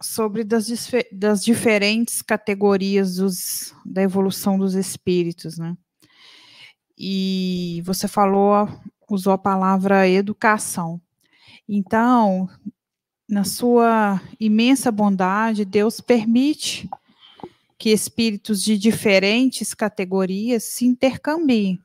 [0.00, 0.66] sobre das,
[1.12, 5.76] das diferentes categorias dos, da evolução dos espíritos, né?
[6.98, 8.68] E você falou,
[9.08, 11.00] usou a palavra educação.
[11.68, 12.48] Então,
[13.28, 16.88] na sua imensa bondade, Deus permite
[17.82, 21.80] que espíritos de diferentes categorias se intercambiem.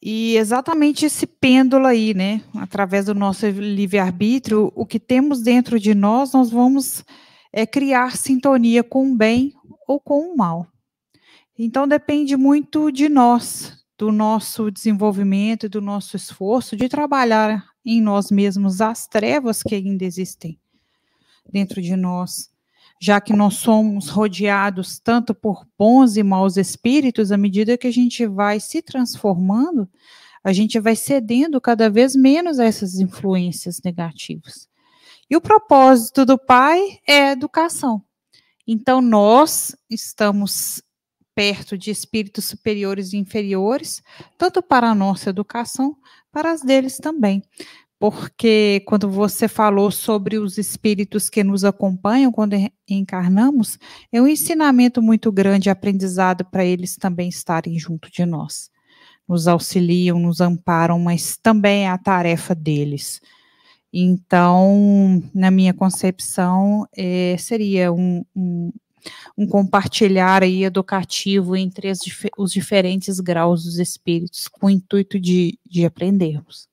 [0.00, 2.40] E exatamente esse pêndulo aí, né?
[2.54, 7.04] Através do nosso livre-arbítrio, o que temos dentro de nós, nós vamos
[7.52, 9.52] é, criar sintonia com o bem
[9.88, 10.64] ou com o mal.
[11.58, 18.30] Então depende muito de nós, do nosso desenvolvimento, do nosso esforço de trabalhar em nós
[18.30, 20.56] mesmos as trevas que ainda existem
[21.52, 22.56] dentro de nós
[23.00, 27.92] já que nós somos rodeados tanto por bons e maus espíritos, à medida que a
[27.92, 29.88] gente vai se transformando,
[30.42, 34.68] a gente vai cedendo cada vez menos a essas influências negativas.
[35.30, 38.02] E o propósito do Pai é a educação.
[38.66, 40.82] Então, nós estamos
[41.34, 44.02] perto de espíritos superiores e inferiores,
[44.36, 45.96] tanto para a nossa educação,
[46.32, 47.42] para as deles também
[47.98, 52.54] porque quando você falou sobre os espíritos que nos acompanham quando
[52.88, 53.78] encarnamos,
[54.12, 58.70] é um ensinamento muito grande, aprendizado para eles também estarem junto de nós.
[59.26, 63.20] Nos auxiliam, nos amparam, mas também é a tarefa deles.
[63.92, 68.72] Então, na minha concepção, é, seria um, um,
[69.36, 71.98] um, compartilhar aí educativo entre as,
[72.36, 76.67] os diferentes graus dos espíritos, com o intuito de, de aprendermos.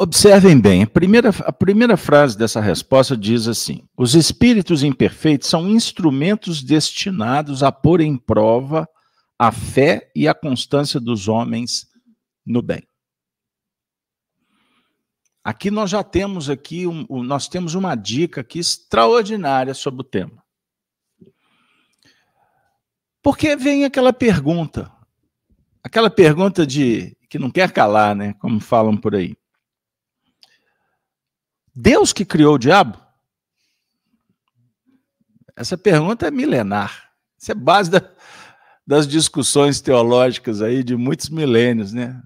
[0.00, 5.68] Observem bem, a primeira, a primeira frase dessa resposta diz assim: os espíritos imperfeitos são
[5.68, 8.88] instrumentos destinados a pôr em prova
[9.36, 11.88] a fé e a constância dos homens
[12.46, 12.86] no bem.
[15.42, 20.44] Aqui nós já temos aqui um, nós temos uma dica aqui extraordinária sobre o tema.
[23.20, 24.92] Porque vem aquela pergunta,
[25.82, 29.37] aquela pergunta de que não quer calar, né, como falam por aí.
[31.80, 33.00] Deus que criou o diabo?
[35.54, 37.12] Essa pergunta é milenar.
[37.38, 38.00] Isso é base da,
[38.84, 42.20] das discussões teológicas aí de muitos milênios, né?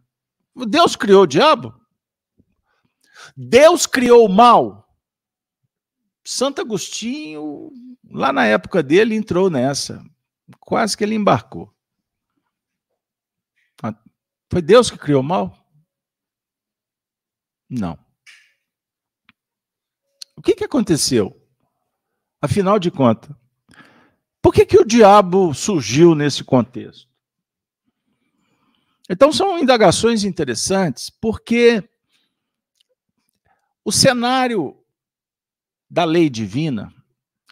[0.67, 1.79] Deus criou o diabo?
[3.37, 4.89] Deus criou o mal?
[6.25, 7.71] Santo Agostinho,
[8.11, 10.03] lá na época dele, entrou nessa.
[10.61, 11.71] Quase que ele embarcou.
[14.51, 15.55] Foi Deus que criou o mal?
[17.69, 17.99] Não.
[20.43, 21.41] O que, que aconteceu?
[22.41, 23.31] Afinal de contas,
[24.43, 27.09] por que, que o diabo surgiu nesse contexto?
[29.09, 31.89] Então, são indagações interessantes, porque
[33.85, 34.77] o cenário
[35.89, 36.93] da lei divina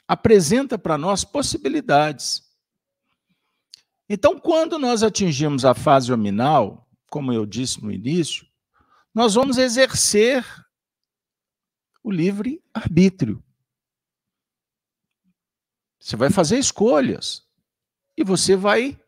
[0.08, 2.42] apresenta para nós possibilidades.
[4.08, 8.44] Então, quando nós atingimos a fase hominal, como eu disse no início,
[9.14, 10.44] nós vamos exercer
[12.02, 13.42] o livre arbítrio.
[15.98, 17.46] Você vai fazer escolhas
[18.16, 18.98] e você vai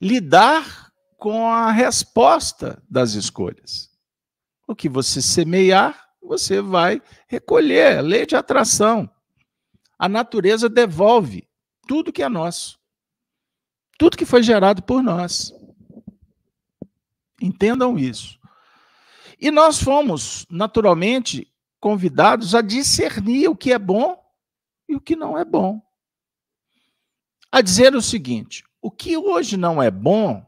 [0.00, 3.88] lidar com a resposta das escolhas.
[4.66, 8.02] O que você semear, você vai recolher.
[8.02, 9.08] Lei de atração.
[9.96, 11.48] A natureza devolve
[11.86, 12.80] tudo que é nosso.
[13.96, 15.54] Tudo que foi gerado por nós.
[17.40, 18.38] Entendam isso.
[19.38, 21.51] E nós fomos, naturalmente,
[21.82, 24.16] convidados a discernir o que é bom
[24.88, 25.82] e o que não é bom.
[27.50, 30.46] A dizer o seguinte: o que hoje não é bom,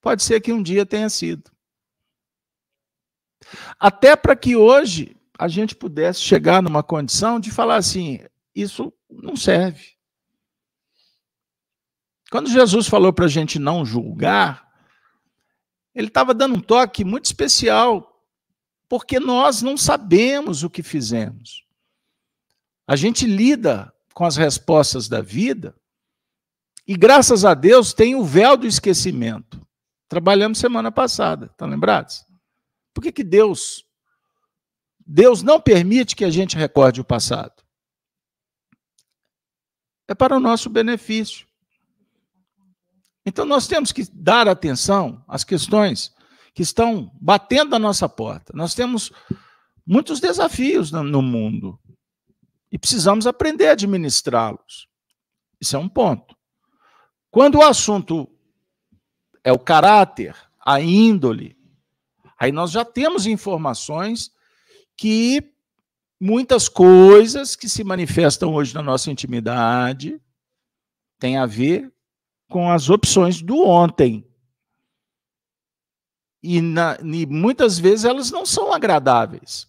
[0.00, 1.48] pode ser que um dia tenha sido.
[3.78, 8.18] Até para que hoje a gente pudesse chegar numa condição de falar assim:
[8.52, 9.96] isso não serve.
[12.32, 14.68] Quando Jesus falou para a gente não julgar,
[15.94, 18.07] ele estava dando um toque muito especial
[18.88, 21.64] porque nós não sabemos o que fizemos.
[22.86, 25.76] A gente lida com as respostas da vida
[26.86, 29.60] e, graças a Deus, tem o véu do esquecimento.
[30.08, 32.24] Trabalhamos semana passada, estão lembrados?
[32.94, 33.84] Por que, que Deus,
[35.06, 37.62] Deus não permite que a gente recorde o passado?
[40.08, 41.46] É para o nosso benefício.
[43.26, 46.16] Então nós temos que dar atenção às questões
[46.58, 48.52] que estão batendo a nossa porta.
[48.52, 49.12] Nós temos
[49.86, 51.78] muitos desafios no mundo
[52.68, 54.88] e precisamos aprender a administrá-los.
[55.60, 56.36] Isso é um ponto.
[57.30, 58.28] Quando o assunto
[59.44, 61.56] é o caráter, a índole,
[62.36, 64.32] aí nós já temos informações
[64.96, 65.54] que
[66.20, 70.20] muitas coisas que se manifestam hoje na nossa intimidade
[71.20, 71.88] têm a ver
[72.50, 74.27] com as opções do ontem.
[76.42, 79.68] E, na, e muitas vezes elas não são agradáveis.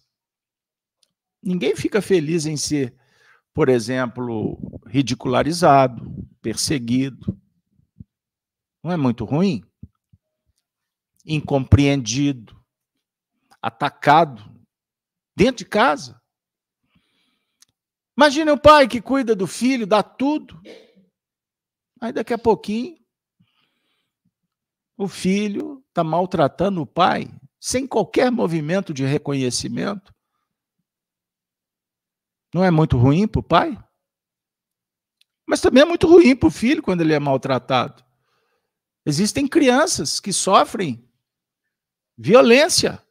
[1.42, 2.94] Ninguém fica feliz em ser,
[3.52, 7.40] por exemplo, ridicularizado, perseguido.
[8.82, 9.64] Não é muito ruim?
[11.24, 12.56] Incompreendido,
[13.60, 14.42] atacado,
[15.36, 16.20] dentro de casa.
[18.16, 20.60] Imagine o pai que cuida do filho, dá tudo,
[22.00, 22.98] Aí daqui a pouquinho,
[25.00, 30.14] o filho está maltratando o pai, sem qualquer movimento de reconhecimento.
[32.52, 33.82] Não é muito ruim para o pai?
[35.46, 38.04] Mas também é muito ruim para o filho quando ele é maltratado.
[39.06, 41.02] Existem crianças que sofrem
[42.16, 43.02] violência.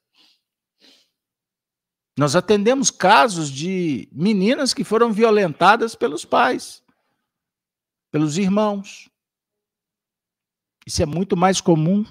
[2.16, 6.84] Nós atendemos casos de meninas que foram violentadas pelos pais
[8.12, 9.10] pelos irmãos.
[10.90, 12.04] Isso é muito mais comum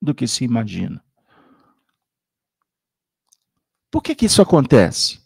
[0.00, 1.04] do que se imagina.
[3.90, 5.20] Por que, que isso acontece?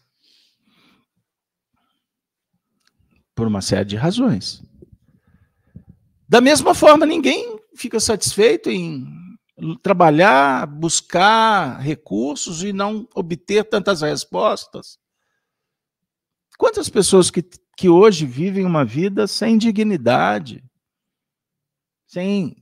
[3.35, 4.63] Por uma série de razões.
[6.27, 9.07] Da mesma forma, ninguém fica satisfeito em
[9.83, 14.99] trabalhar, buscar recursos e não obter tantas respostas.
[16.57, 17.43] Quantas pessoas que
[17.77, 20.63] que hoje vivem uma vida sem dignidade,
[22.11, 22.57] sem,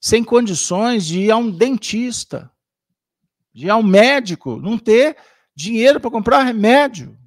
[0.00, 2.50] sem condições de ir a um dentista,
[3.52, 5.14] de ir a um médico, não ter
[5.54, 7.18] dinheiro para comprar remédio.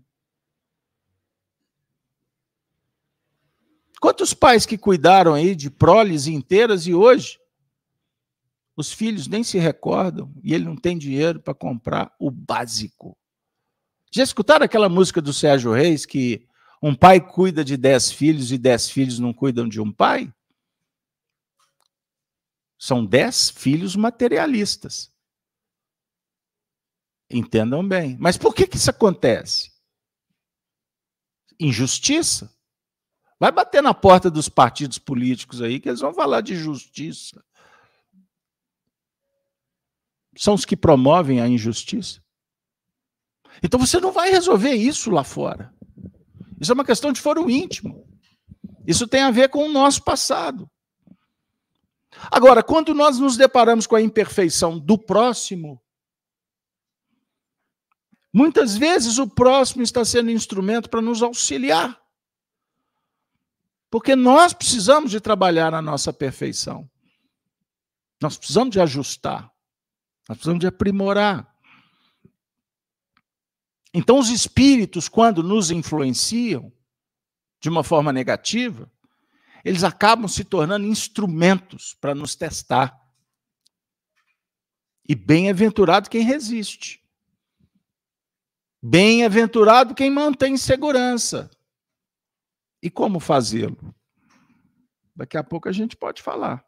[4.02, 7.40] Quantos pais que cuidaram aí de proles inteiras e hoje
[8.76, 13.16] os filhos nem se recordam e ele não tem dinheiro para comprar o básico?
[14.12, 16.48] Já escutaram aquela música do Sérgio Reis que
[16.82, 20.34] um pai cuida de dez filhos e dez filhos não cuidam de um pai?
[22.82, 25.14] São dez filhos materialistas.
[27.30, 28.18] Entendam bem.
[28.20, 29.72] Mas por que, que isso acontece?
[31.60, 32.52] Injustiça.
[33.40, 37.46] Vai bater na porta dos partidos políticos aí que eles vão falar de justiça.
[40.36, 42.20] São os que promovem a injustiça.
[43.62, 45.72] Então você não vai resolver isso lá fora.
[46.60, 48.08] Isso é uma questão de foro íntimo.
[48.88, 50.68] Isso tem a ver com o nosso passado.
[52.30, 55.82] Agora, quando nós nos deparamos com a imperfeição do próximo,
[58.34, 62.00] muitas vezes o próximo está sendo instrumento para nos auxiliar.
[63.90, 66.90] Porque nós precisamos de trabalhar a nossa perfeição.
[68.22, 69.52] Nós precisamos de ajustar.
[70.30, 71.52] Nós precisamos de aprimorar.
[73.94, 76.72] Então, os espíritos, quando nos influenciam
[77.60, 78.90] de uma forma negativa,
[79.64, 83.00] eles acabam se tornando instrumentos para nos testar.
[85.08, 87.02] E bem-aventurado quem resiste.
[88.82, 91.50] Bem-aventurado quem mantém segurança.
[92.82, 93.94] E como fazê-lo?
[95.16, 96.66] Daqui a pouco a gente pode falar.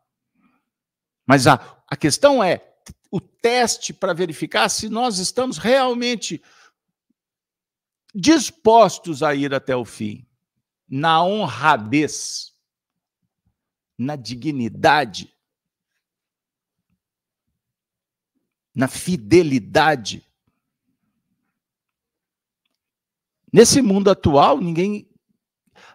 [1.25, 2.73] Mas a, a questão é
[3.09, 6.43] o teste para verificar se nós estamos realmente
[8.13, 10.27] dispostos a ir até o fim,
[10.87, 12.52] na honradez,
[13.97, 15.33] na dignidade,
[18.73, 20.27] na fidelidade.
[23.51, 25.07] Nesse mundo atual, ninguém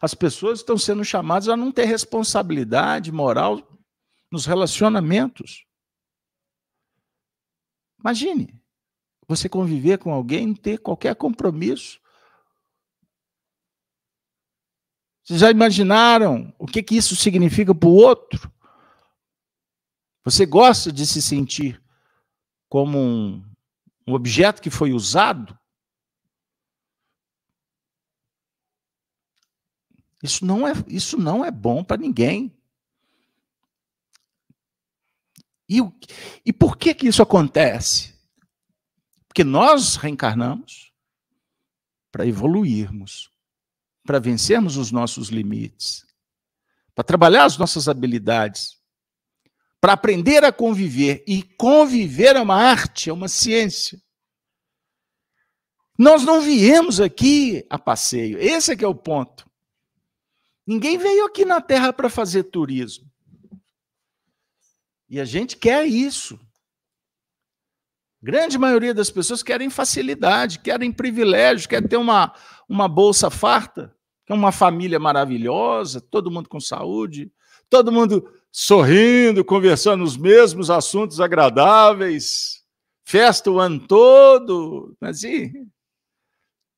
[0.01, 3.61] as pessoas estão sendo chamadas a não ter responsabilidade moral
[4.31, 5.67] nos relacionamentos.
[7.99, 8.55] Imagine
[9.27, 12.01] você conviver com alguém, não ter qualquer compromisso
[15.29, 18.51] Vocês já imaginaram o que, que isso significa para o outro?
[20.25, 21.83] Você gosta de se sentir
[22.67, 23.45] como um,
[24.07, 25.59] um objeto que foi usado?
[30.23, 32.59] Isso não é, isso não é bom para ninguém.
[35.69, 35.79] E,
[36.43, 38.19] e por que que isso acontece?
[39.29, 40.91] Porque nós reencarnamos
[42.11, 43.31] para evoluirmos,
[44.09, 46.03] para vencermos os nossos limites,
[46.95, 48.79] para trabalhar as nossas habilidades,
[49.83, 51.23] para aprender a conviver.
[51.29, 54.01] E conviver é uma arte, é uma ciência.
[55.99, 58.39] Nós não viemos aqui a passeio.
[58.39, 59.47] Esse é que é o ponto.
[60.67, 63.13] Ninguém veio aqui na Terra para fazer turismo.
[65.07, 66.41] E a gente quer isso.
[68.23, 72.35] Grande maioria das pessoas querem facilidade, querem privilégio, quer ter uma,
[72.67, 73.95] uma bolsa farta,
[74.29, 77.33] quer uma família maravilhosa, todo mundo com saúde,
[77.71, 82.63] todo mundo sorrindo, conversando os mesmos assuntos agradáveis,
[83.05, 85.71] festa o ano todo, não é assim?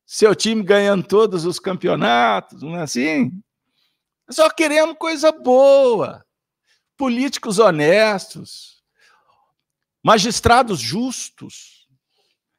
[0.06, 3.32] Seu time ganhando todos os campeonatos, não é assim?
[4.28, 6.24] Só queremos coisa boa
[7.00, 8.84] políticos honestos,
[10.04, 11.88] magistrados justos,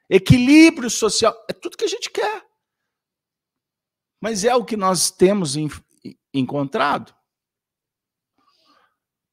[0.10, 2.44] equilíbrio social, é tudo que a gente quer.
[4.22, 5.56] Mas é o que nós temos
[6.32, 7.14] encontrado.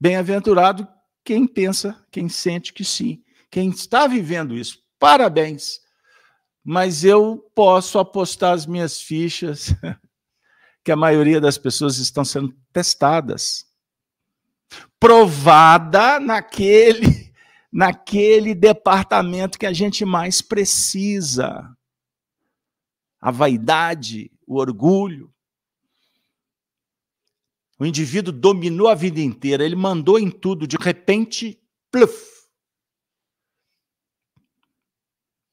[0.01, 0.89] Bem-aventurado
[1.25, 4.83] quem pensa, quem sente que sim, quem está vivendo isso.
[4.99, 5.81] Parabéns.
[6.65, 9.75] Mas eu posso apostar as minhas fichas
[10.83, 13.69] que a maioria das pessoas estão sendo testadas
[14.99, 17.29] provada naquele
[17.71, 21.71] naquele departamento que a gente mais precisa.
[23.21, 25.33] A vaidade, o orgulho.
[27.79, 32.49] O indivíduo dominou a vida inteira, ele mandou em tudo, de repente, pluf.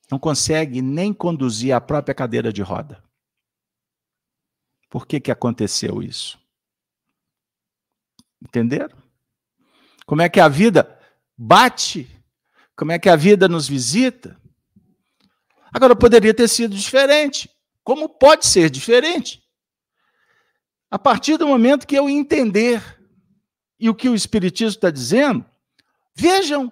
[0.09, 3.03] Não consegue nem conduzir a própria cadeira de roda.
[4.89, 6.39] Por que, que aconteceu isso?
[8.41, 8.97] Entenderam?
[10.05, 10.99] Como é que a vida
[11.37, 12.09] bate?
[12.75, 14.39] Como é que a vida nos visita?
[15.73, 17.54] Agora, poderia ter sido diferente.
[17.85, 19.41] Como pode ser diferente?
[20.91, 22.83] A partir do momento que eu entender
[23.79, 25.45] e o que o Espiritismo está dizendo,
[26.13, 26.69] vejam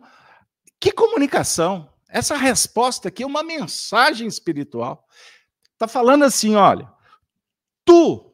[0.77, 1.89] que comunicação.
[2.09, 5.07] Essa resposta aqui é uma mensagem espiritual.
[5.71, 6.91] Está falando assim: olha,
[7.85, 8.33] tu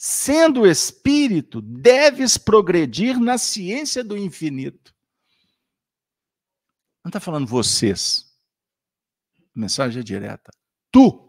[0.00, 4.94] Sendo espírito, deves progredir na ciência do infinito.
[7.04, 8.32] Não está falando vocês.
[9.56, 10.52] A mensagem é direta.
[10.92, 11.27] Tu.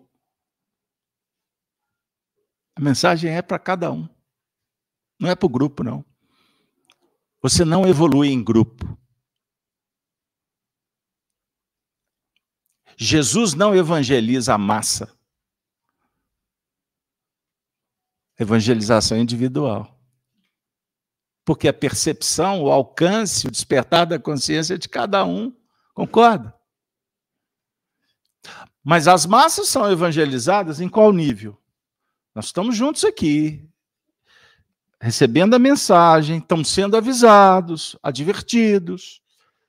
[2.79, 4.07] A mensagem é para cada um.
[5.19, 6.05] Não é para o grupo, não.
[7.41, 8.97] Você não evolui em grupo.
[12.95, 15.13] Jesus não evangeliza a massa.
[18.39, 19.99] Evangelização individual.
[21.43, 25.53] Porque a percepção, o alcance, o despertar da consciência é de cada um.
[25.93, 26.57] Concorda?
[28.81, 31.58] Mas as massas são evangelizadas em qual nível?
[32.39, 33.69] Nós estamos juntos aqui,
[35.01, 39.21] recebendo a mensagem, estamos sendo avisados, advertidos,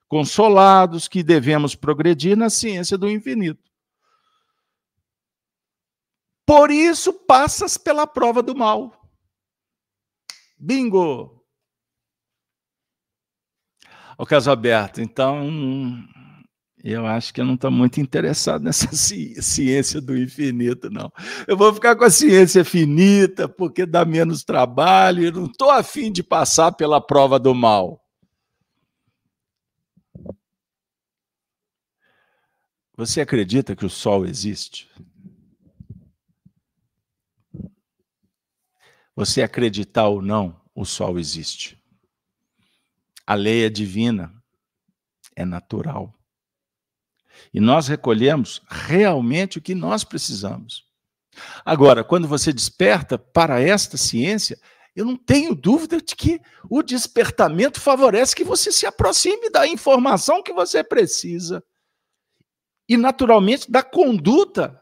[0.07, 3.69] consolados que devemos progredir na ciência do infinito.
[6.47, 9.11] Por isso passas pela prova do mal.
[10.57, 11.45] Bingo!
[14.17, 15.45] O caso aberto, então
[16.83, 21.13] eu acho que eu não estou muito interessado nessa ciência do infinito, não.
[21.47, 26.11] Eu vou ficar com a ciência finita, porque dá menos trabalho, eu não estou afim
[26.11, 28.03] de passar pela prova do mal.
[32.97, 34.89] Você acredita que o Sol existe?
[39.21, 41.79] Você acreditar ou não, o sol existe.
[43.27, 44.33] A lei é divina,
[45.37, 46.19] é natural.
[47.53, 50.85] E nós recolhemos realmente o que nós precisamos.
[51.65, 54.59] Agora, quando você desperta para esta ciência,
[54.95, 60.43] eu não tenho dúvida de que o despertamento favorece que você se aproxime da informação
[60.43, 61.63] que você precisa.
[62.89, 64.81] E, naturalmente, da conduta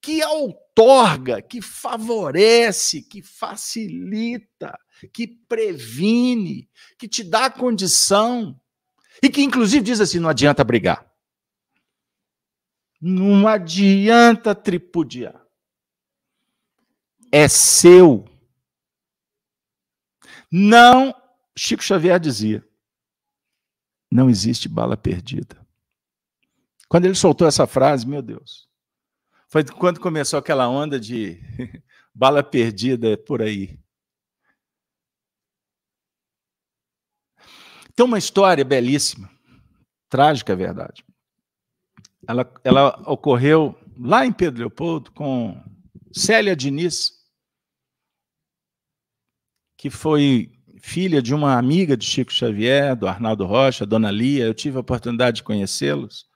[0.00, 4.78] que outorga, que favorece, que facilita,
[5.12, 8.58] que previne, que te dá condição
[9.22, 11.09] e que inclusive diz assim: não adianta brigar.
[13.00, 15.40] Não adianta tripudiar.
[17.32, 18.24] É seu.
[20.50, 21.14] Não,
[21.56, 22.66] Chico Xavier dizia,
[24.10, 25.64] não existe bala perdida.
[26.88, 28.68] Quando ele soltou essa frase, meu Deus,
[29.48, 31.40] foi quando começou aquela onda de
[32.14, 33.78] Bala perdida por aí.
[37.94, 39.30] Tem uma história belíssima,
[40.08, 41.04] trágica, é verdade.
[42.26, 45.62] Ela, ela ocorreu lá em Pedro Leopoldo com
[46.12, 47.12] Célia Diniz,
[49.76, 50.52] que foi
[50.82, 54.44] filha de uma amiga de Chico Xavier, do Arnaldo Rocha, Dona Lia.
[54.44, 56.26] Eu tive a oportunidade de conhecê-los.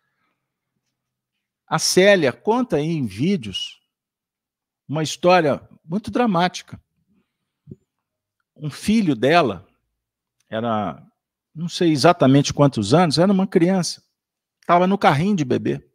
[1.66, 3.80] A Célia conta aí em vídeos
[4.86, 6.80] uma história muito dramática.
[8.56, 9.66] Um filho dela
[10.48, 11.02] era
[11.54, 14.03] não sei exatamente quantos anos, era uma criança.
[14.64, 15.86] Estava no carrinho de bebê.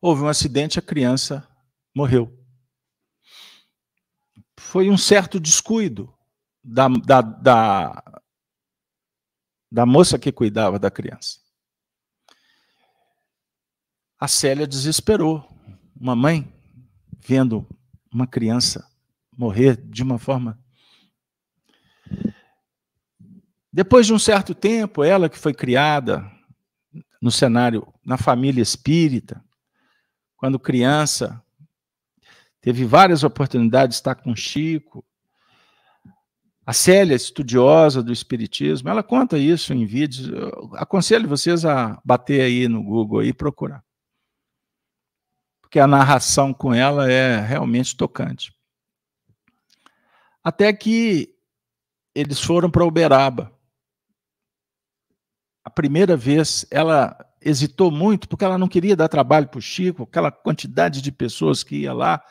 [0.00, 1.44] Houve um acidente, a criança
[1.92, 2.32] morreu.
[4.56, 6.16] Foi um certo descuido
[6.62, 8.22] da, da, da,
[9.72, 11.40] da moça que cuidava da criança.
[14.16, 15.44] A Célia desesperou.
[16.00, 16.54] Uma mãe
[17.18, 17.66] vendo
[18.08, 18.88] uma criança
[19.36, 20.62] morrer de uma forma
[23.72, 26.39] depois de um certo tempo, ela que foi criada
[27.20, 29.44] no cenário, na família espírita,
[30.36, 31.42] quando criança,
[32.60, 35.04] teve várias oportunidades de estar com Chico.
[36.64, 40.28] A Célia, estudiosa do Espiritismo, ela conta isso em vídeos.
[40.28, 43.84] Eu aconselho vocês a bater aí no Google e procurar.
[45.60, 48.54] Porque a narração com ela é realmente tocante.
[50.42, 51.34] Até que
[52.14, 53.52] eles foram para Uberaba
[55.64, 60.04] a primeira vez, ela hesitou muito, porque ela não queria dar trabalho para o Chico,
[60.04, 62.22] aquela quantidade de pessoas que ia lá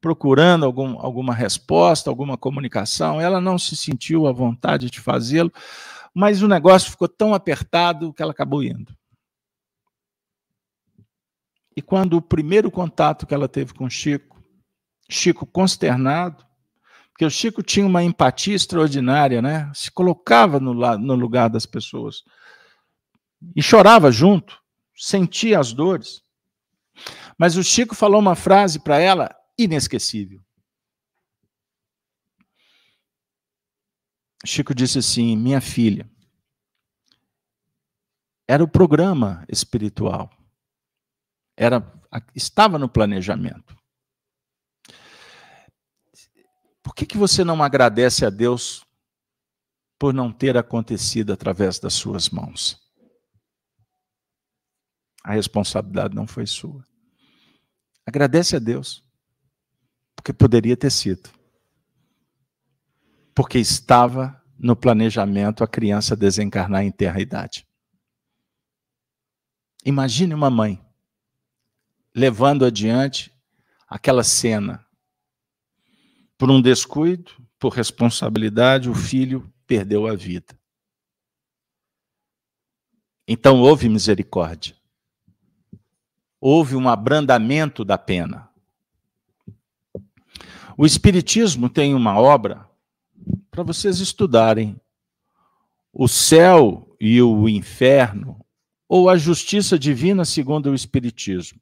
[0.00, 5.52] procurando algum, alguma resposta, alguma comunicação, ela não se sentiu à vontade de fazê-lo,
[6.14, 8.94] mas o negócio ficou tão apertado que ela acabou indo.
[11.76, 14.42] E quando o primeiro contato que ela teve com Chico,
[15.08, 16.44] Chico consternado,
[17.10, 19.70] porque o Chico tinha uma empatia extraordinária, né?
[19.74, 22.22] Se colocava no, no lugar das pessoas
[23.54, 24.62] e chorava junto,
[24.94, 26.22] sentia as dores.
[27.38, 30.40] Mas o Chico falou uma frase para ela inesquecível.
[34.44, 36.08] Chico disse assim: Minha filha,
[38.48, 40.30] era o programa espiritual,
[41.56, 41.92] era
[42.34, 43.76] estava no planejamento.
[46.82, 48.86] Por que, que você não agradece a Deus
[49.98, 52.85] por não ter acontecido através das suas mãos?
[55.26, 56.86] A responsabilidade não foi sua.
[58.06, 59.04] Agradece a Deus,
[60.14, 61.28] porque poderia ter sido.
[63.34, 67.66] Porque estava no planejamento a criança desencarnar em terra idade.
[69.84, 70.80] Imagine uma mãe
[72.14, 73.36] levando adiante
[73.88, 74.86] aquela cena.
[76.38, 80.56] Por um descuido, por responsabilidade, o filho perdeu a vida.
[83.26, 84.75] Então houve misericórdia
[86.40, 88.50] houve um abrandamento da pena.
[90.76, 92.68] O Espiritismo tem uma obra
[93.50, 94.78] para vocês estudarem.
[95.92, 98.44] O céu e o inferno,
[98.86, 101.60] ou a justiça divina segundo o Espiritismo.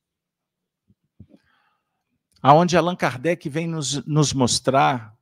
[2.43, 5.17] Aonde Allan Kardec vem nos, nos mostrar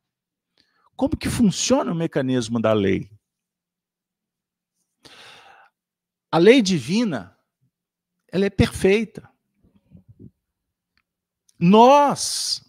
[0.97, 3.11] como que funciona o mecanismo da lei.
[6.31, 7.37] A lei divina,
[8.29, 9.32] ela é perfeita.
[11.65, 12.61] Nós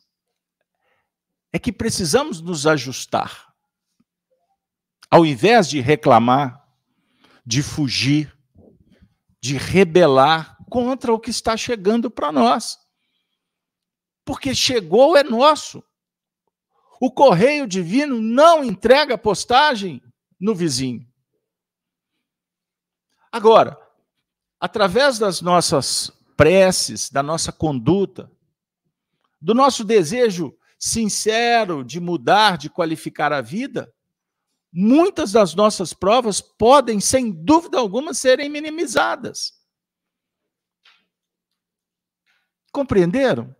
[1.51, 3.51] é que precisamos nos ajustar.
[5.09, 6.63] Ao invés de reclamar,
[7.43, 8.37] de fugir,
[9.41, 12.77] de rebelar contra o que está chegando para nós.
[14.23, 15.83] Porque chegou é nosso.
[17.01, 20.03] O correio divino não entrega postagem
[20.39, 21.11] no vizinho.
[23.31, 23.75] Agora,
[24.59, 28.31] através das nossas preces, da nossa conduta,
[29.43, 33.93] do nosso desejo sincero de mudar, de qualificar a vida,
[34.71, 39.53] muitas das nossas provas podem, sem dúvida alguma, serem minimizadas.
[42.71, 43.53] Compreenderam?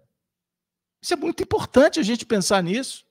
[1.02, 3.06] Isso é muito importante a gente pensar nisso.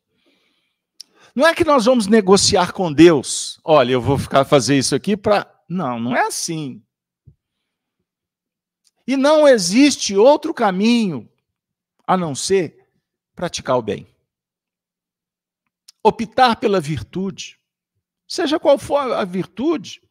[1.35, 3.61] Não é que nós vamos negociar com Deus.
[3.63, 5.47] Olha, eu vou ficar fazer isso aqui para.
[5.69, 6.83] Não, não é assim.
[9.07, 11.32] E não existe outro caminho
[12.07, 12.89] a não ser
[13.35, 14.07] praticar o bem.
[16.03, 17.59] Optar pela virtude,
[18.27, 20.03] seja qual for a virtude,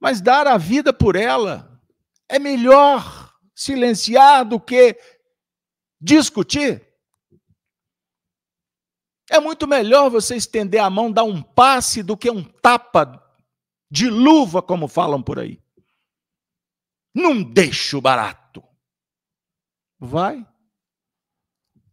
[0.00, 1.80] mas dar a vida por ela
[2.28, 4.96] é melhor silenciar do que
[6.00, 6.86] discutir.
[9.30, 13.22] É muito melhor você estender a mão, dar um passe, do que um tapa
[13.90, 15.62] de luva, como falam por aí.
[17.14, 18.62] Não deixo barato.
[19.98, 20.46] Vai.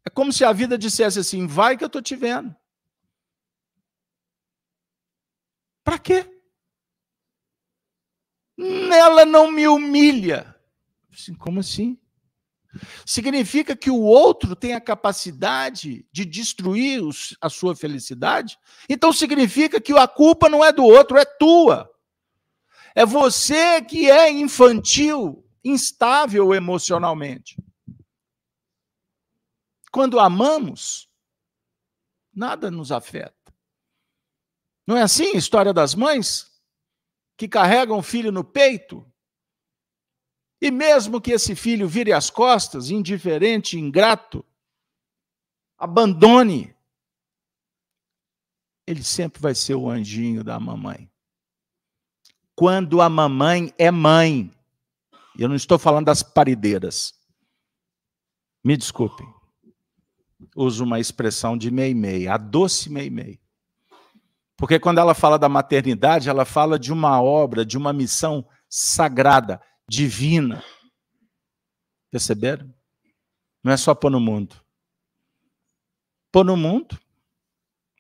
[0.06, 2.56] É como se a vida dissesse assim: vai que eu estou te vendo.
[5.84, 6.32] Para quê?
[8.58, 10.56] Ela não me humilha.
[11.14, 12.00] Assim, como assim?
[13.06, 17.02] Significa que o outro tem a capacidade de destruir
[17.40, 18.58] a sua felicidade?
[18.90, 21.90] Então significa que a culpa não é do outro, é tua.
[22.94, 27.58] É você que é infantil, instável emocionalmente.
[29.96, 31.10] Quando amamos,
[32.34, 33.56] nada nos afeta.
[34.86, 36.52] Não é assim a história das mães
[37.38, 39.10] que carregam o filho no peito
[40.60, 44.46] e mesmo que esse filho vire as costas, indiferente, ingrato,
[45.78, 46.76] abandone,
[48.86, 51.10] ele sempre vai ser o anjinho da mamãe.
[52.54, 54.54] Quando a mamãe é mãe,
[55.40, 57.18] eu não estou falando das parideiras.
[58.62, 59.35] Me desculpem.
[60.56, 63.40] Uso uma expressão de mei-mei, a doce mei-mei.
[64.58, 69.62] Porque quando ela fala da maternidade, ela fala de uma obra, de uma missão sagrada
[69.88, 70.64] divina.
[72.10, 72.74] Perceberam?
[73.64, 74.62] Não é só pôr no mundo.
[76.32, 77.00] Pôr no mundo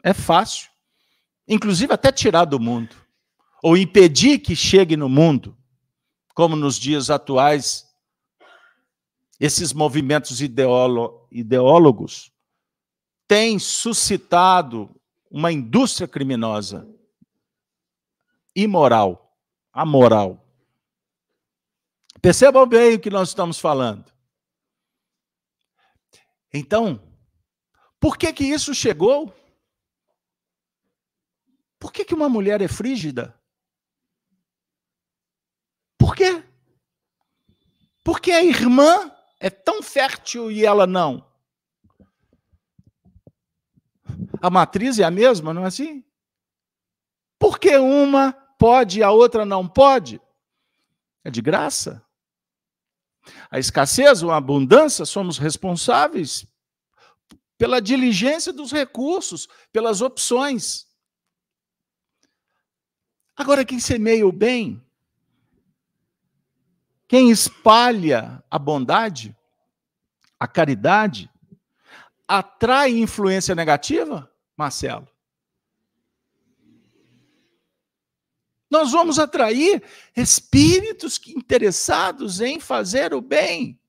[0.04, 0.70] é fácil.
[1.48, 2.96] Inclusive até tirar do mundo.
[3.62, 5.58] Ou impedir que chegue no mundo.
[6.34, 7.86] Como nos dias atuais,
[9.39, 12.32] esses movimentos ideólogos
[13.28, 14.93] têm suscitado
[15.30, 16.88] uma indústria criminosa,
[18.55, 19.38] imoral,
[19.73, 20.45] amoral.
[22.21, 24.11] Percebam bem o que nós estamos falando.
[26.53, 27.01] Então,
[27.99, 29.34] por que que isso chegou?
[31.78, 33.38] Por que que uma mulher é frígida?
[35.97, 36.43] Por quê?
[38.03, 41.30] Porque a irmã é tão fértil e ela não.
[44.41, 46.03] A matriz é a mesma, não é assim?
[47.39, 50.21] Por que uma pode e a outra não pode?
[51.23, 52.05] É de graça?
[53.49, 56.47] A escassez ou a abundância somos responsáveis
[57.57, 60.88] pela diligência dos recursos, pelas opções.
[63.36, 64.81] Agora, quem semeia o bem,
[67.07, 69.36] quem espalha a bondade,
[70.39, 71.29] a caridade,
[72.28, 75.07] atrai influência negativa, Marcelo?
[78.69, 79.84] Nós vamos atrair
[80.17, 83.80] espíritos interessados em fazer o bem.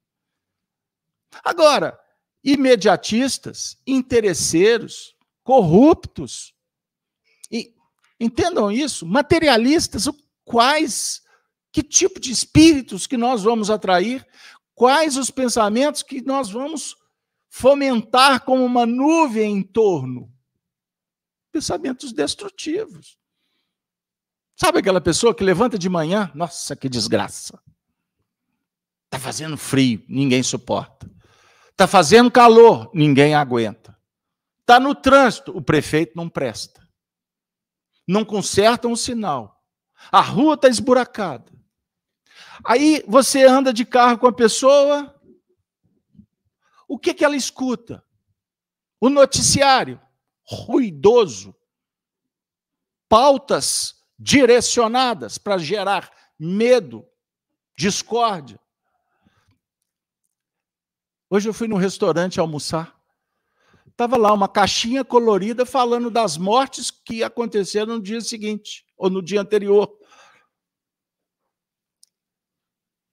[1.42, 1.98] Agora,
[2.44, 6.54] imediatistas, interesseiros, corruptos,
[7.50, 7.74] e,
[8.20, 10.08] entendam isso, materialistas,
[10.44, 11.22] quais,
[11.72, 14.26] que tipo de espíritos que nós vamos atrair,
[14.74, 16.96] quais os pensamentos que nós vamos
[17.58, 20.30] fomentar como uma nuvem em torno?
[21.50, 23.16] Pensamentos destrutivos.
[24.54, 26.30] Sabe aquela pessoa que levanta de manhã?
[26.34, 27.58] Nossa, que desgraça.
[29.06, 31.10] Está fazendo frio, ninguém suporta.
[31.70, 33.98] Está fazendo calor, ninguém aguenta.
[34.60, 36.86] Está no trânsito, o prefeito não presta.
[38.06, 39.64] Não conserta um sinal.
[40.12, 41.50] A rua está esburacada.
[42.62, 45.15] Aí você anda de carro com a pessoa,
[46.88, 48.04] o que, que ela escuta?
[49.00, 50.00] O noticiário
[50.44, 51.54] ruidoso,
[53.08, 57.06] pautas direcionadas para gerar medo,
[57.76, 58.58] discórdia.
[61.28, 62.96] Hoje eu fui num restaurante almoçar.
[63.86, 69.22] Estava lá uma caixinha colorida falando das mortes que aconteceram no dia seguinte ou no
[69.22, 69.98] dia anterior.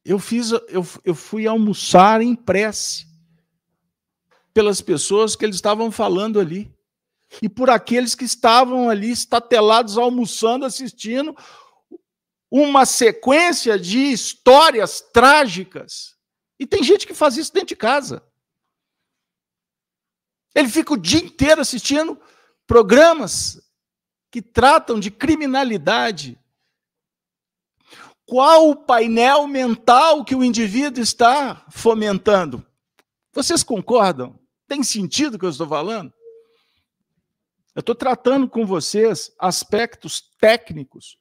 [0.05, 3.12] Eu fiz, eu, eu fui almoçar em prece
[4.54, 6.72] pelas pessoas que eles estavam falando ali
[7.41, 11.36] e por aqueles que estavam ali estatelados, almoçando, assistindo
[12.51, 16.16] uma sequência de histórias trágicas.
[16.60, 18.24] E tem gente que faz isso dentro de casa.
[20.54, 22.20] Ele fica o dia inteiro assistindo
[22.68, 23.60] programas
[24.30, 26.39] que tratam de criminalidade.
[28.26, 32.66] Qual o painel mental que o indivíduo está fomentando?
[33.34, 34.39] Vocês concordam?
[34.68, 36.14] Tem sentido o que eu estou falando?
[37.76, 41.18] Eu estou tratando com vocês aspectos técnicos,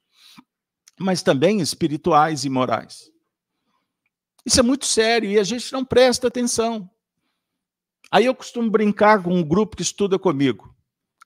[0.99, 3.11] mas também espirituais e morais.
[4.45, 6.89] Isso é muito sério e a gente não presta atenção.
[8.11, 10.75] Aí eu costumo brincar com um grupo que estuda comigo.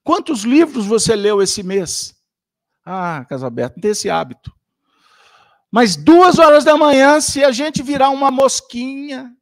[0.03, 2.15] Quantos livros você leu esse mês?
[2.85, 4.53] Ah, Casalberto, não tem esse hábito.
[5.69, 9.36] Mas duas horas da manhã, se a gente virar uma mosquinha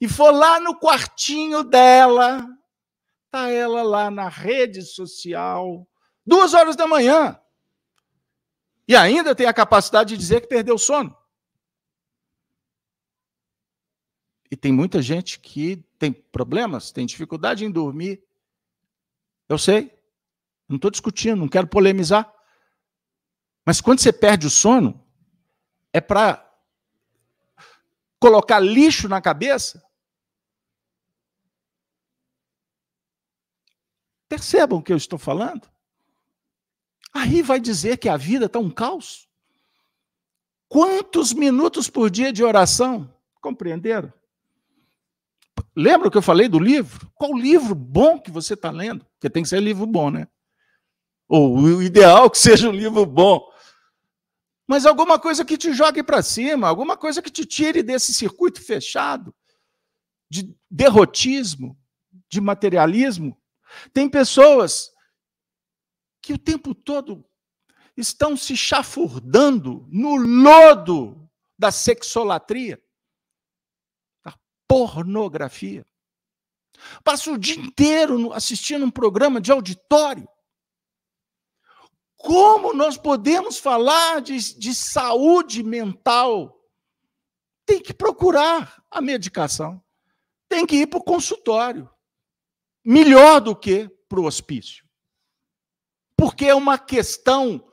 [0.00, 2.46] e for lá no quartinho dela,
[3.30, 5.86] tá ela lá na rede social,
[6.24, 7.40] duas horas da manhã.
[8.86, 11.16] E ainda tem a capacidade de dizer que perdeu o sono.
[14.50, 18.24] E tem muita gente que tem problemas, tem dificuldade em dormir.
[19.48, 19.92] Eu sei.
[20.66, 22.32] Não estou discutindo, não quero polemizar.
[23.64, 25.04] Mas quando você perde o sono,
[25.92, 26.46] é para
[28.18, 29.82] colocar lixo na cabeça?
[34.28, 35.68] Percebam o que eu estou falando?
[37.12, 39.28] Aí vai dizer que a vida está um caos?
[40.68, 43.12] Quantos minutos por dia de oração?
[43.40, 44.12] Compreenderam?
[45.74, 47.10] Lembra que eu falei do livro?
[47.14, 49.04] Qual livro bom que você está lendo?
[49.14, 50.28] Porque tem que ser livro bom, né?
[51.28, 53.48] Ou o ideal que seja um livro bom.
[54.66, 58.60] Mas alguma coisa que te jogue para cima, alguma coisa que te tire desse circuito
[58.60, 59.34] fechado
[60.30, 61.78] de derrotismo,
[62.28, 63.37] de materialismo.
[63.92, 64.92] Tem pessoas
[66.20, 67.24] que o tempo todo
[67.96, 72.82] estão se chafurdando no lodo da sexolatria,
[74.24, 74.34] da
[74.66, 75.84] pornografia.
[77.02, 80.28] Passa o dia inteiro assistindo um programa de auditório
[82.18, 86.60] como nós podemos falar de, de saúde mental?
[87.64, 89.82] Tem que procurar a medicação,
[90.48, 91.88] tem que ir para o consultório.
[92.88, 94.88] Melhor do que para o hospício.
[96.16, 97.70] Porque é uma questão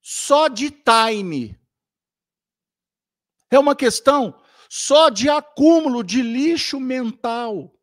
[0.00, 1.60] só de time.
[3.50, 7.76] É uma questão só de acúmulo de lixo mental.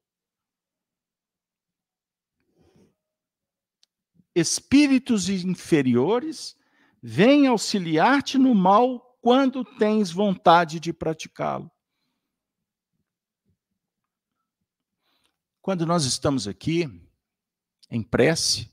[4.35, 6.57] espíritos inferiores
[7.01, 11.71] vêm auxiliar-te no mal quando tens vontade de praticá-lo.
[15.63, 16.91] Quando nós estamos aqui,
[17.89, 18.69] em prece,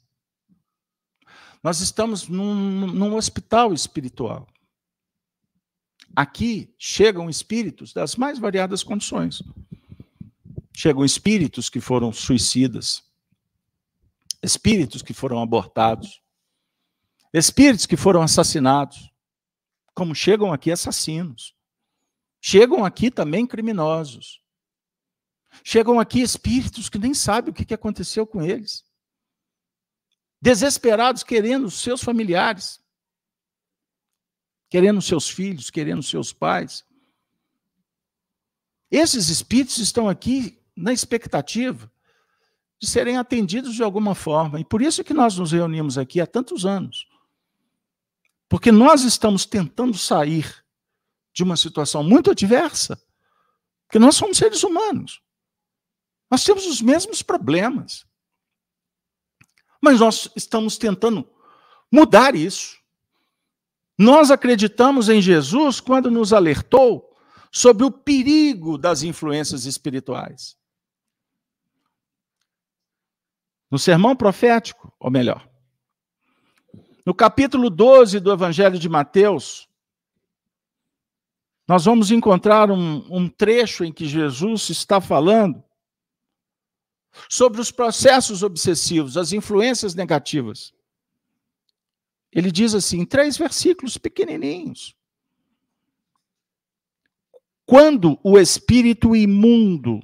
[1.62, 4.48] nós estamos num, num hospital espiritual.
[6.16, 9.40] Aqui chegam espíritos das mais variadas condições.
[10.76, 13.04] Chegam espíritos que foram suicidas,
[14.42, 16.20] espíritos que foram abortados,
[17.32, 19.12] espíritos que foram assassinados,
[19.94, 21.54] como chegam aqui assassinos.
[22.40, 24.40] Chegam aqui também criminosos.
[25.64, 28.84] Chegam aqui espíritos que nem sabem o que aconteceu com eles.
[30.40, 32.80] Desesperados, querendo seus familiares,
[34.70, 36.84] querendo seus filhos, querendo seus pais.
[38.90, 41.90] Esses espíritos estão aqui na expectativa
[42.80, 44.58] de serem atendidos de alguma forma.
[44.58, 47.06] E por isso que nós nos reunimos aqui há tantos anos.
[48.48, 50.64] Porque nós estamos tentando sair
[51.32, 53.00] de uma situação muito adversa.
[53.86, 55.22] Porque nós somos seres humanos.
[56.30, 58.06] Nós temos os mesmos problemas.
[59.82, 61.28] Mas nós estamos tentando
[61.90, 62.78] mudar isso.
[63.98, 67.10] Nós acreditamos em Jesus quando nos alertou
[67.50, 70.56] sobre o perigo das influências espirituais.
[73.70, 75.48] No sermão profético, ou melhor,
[77.04, 79.68] no capítulo 12 do Evangelho de Mateus,
[81.66, 85.62] nós vamos encontrar um, um trecho em que Jesus está falando
[87.28, 90.72] sobre os processos obsessivos, as influências negativas.
[92.32, 94.94] Ele diz assim, em três versículos pequenininhos.
[97.66, 100.00] Quando o espírito imundo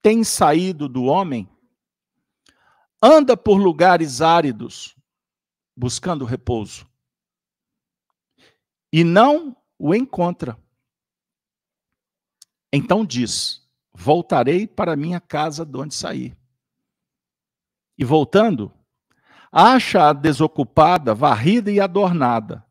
[0.00, 1.48] tem saído do homem,
[3.00, 4.96] anda por lugares áridos,
[5.76, 6.88] buscando repouso,
[8.92, 10.60] e não o encontra.
[12.72, 13.61] Então diz:
[13.94, 16.34] Voltarei para minha casa de onde saí.
[17.96, 18.72] E voltando,
[19.50, 22.64] acha-a desocupada, varrida e adornada.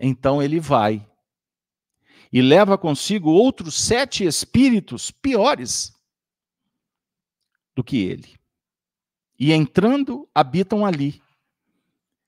[0.00, 1.06] Então ele vai
[2.32, 5.94] e leva consigo outros sete espíritos piores
[7.74, 8.42] do que ele
[9.44, 11.20] e entrando, habitam ali.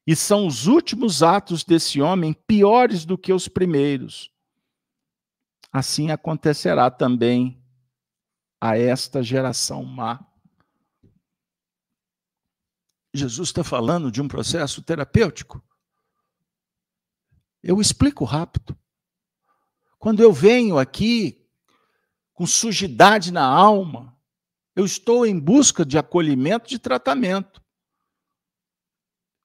[0.05, 4.33] E são os últimos atos desse homem piores do que os primeiros.
[5.75, 7.61] Assim acontecerá também
[8.61, 10.25] a esta geração má.
[13.12, 15.61] Jesus está falando de um processo terapêutico.
[17.61, 18.79] Eu explico rápido.
[19.99, 21.45] Quando eu venho aqui
[22.33, 24.16] com sujidade na alma,
[24.77, 27.61] eu estou em busca de acolhimento, de tratamento.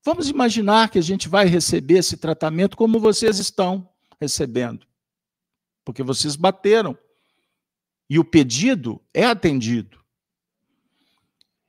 [0.06, 4.88] Vamos imaginar que a gente vai receber esse tratamento como vocês estão recebendo.
[5.84, 6.98] Porque vocês bateram.
[8.10, 10.04] E o pedido é atendido.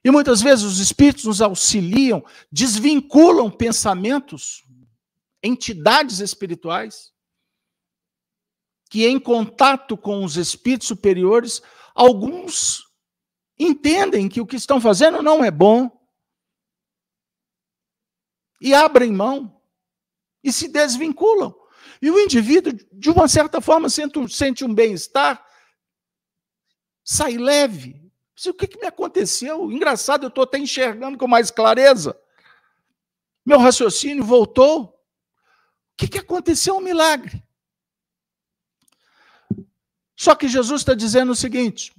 [0.03, 4.65] E muitas vezes os espíritos nos auxiliam, desvinculam pensamentos,
[5.43, 7.13] entidades espirituais,
[8.89, 11.61] que em contato com os espíritos superiores,
[11.95, 12.83] alguns
[13.59, 16.01] entendem que o que estão fazendo não é bom,
[18.61, 19.61] e abrem mão
[20.43, 21.55] e se desvinculam.
[22.03, 25.45] E o indivíduo, de uma certa forma, sente um bem-estar,
[27.05, 28.01] sai leve.
[28.47, 29.71] O que, que me aconteceu?
[29.71, 32.19] Engraçado, eu estou até enxergando com mais clareza.
[33.45, 34.85] Meu raciocínio voltou.
[34.85, 34.95] O
[35.97, 36.77] que, que aconteceu?
[36.77, 37.45] Um milagre.
[40.17, 41.93] Só que Jesus está dizendo o seguinte: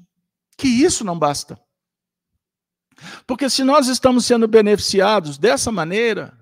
[0.57, 1.59] que isso não basta.
[3.27, 6.37] Porque se nós estamos sendo beneficiados dessa maneira,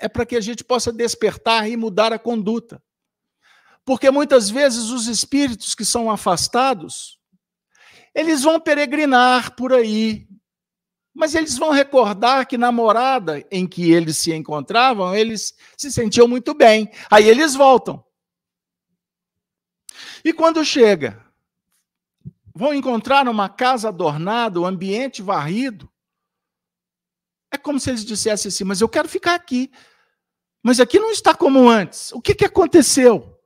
[0.00, 2.82] é para que a gente possa despertar e mudar a conduta.
[3.84, 7.18] Porque muitas vezes os espíritos que são afastados,
[8.14, 10.26] eles vão peregrinar por aí,
[11.14, 16.26] mas eles vão recordar que na morada em que eles se encontravam, eles se sentiam
[16.26, 16.90] muito bem.
[17.10, 18.02] Aí eles voltam.
[20.24, 21.22] E quando chega,
[22.54, 25.90] vão encontrar uma casa adornada, um ambiente varrido.
[27.50, 29.70] É como se eles dissessem assim: Mas eu quero ficar aqui.
[30.62, 32.12] Mas aqui não está como antes.
[32.12, 33.38] O que, que aconteceu?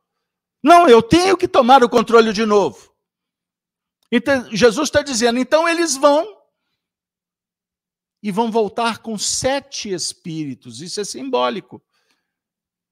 [0.62, 2.94] Não, eu tenho que tomar o controle de novo.
[4.10, 6.42] Então, Jesus está dizendo: então eles vão
[8.22, 10.80] e vão voltar com sete espíritos.
[10.80, 11.82] Isso é simbólico.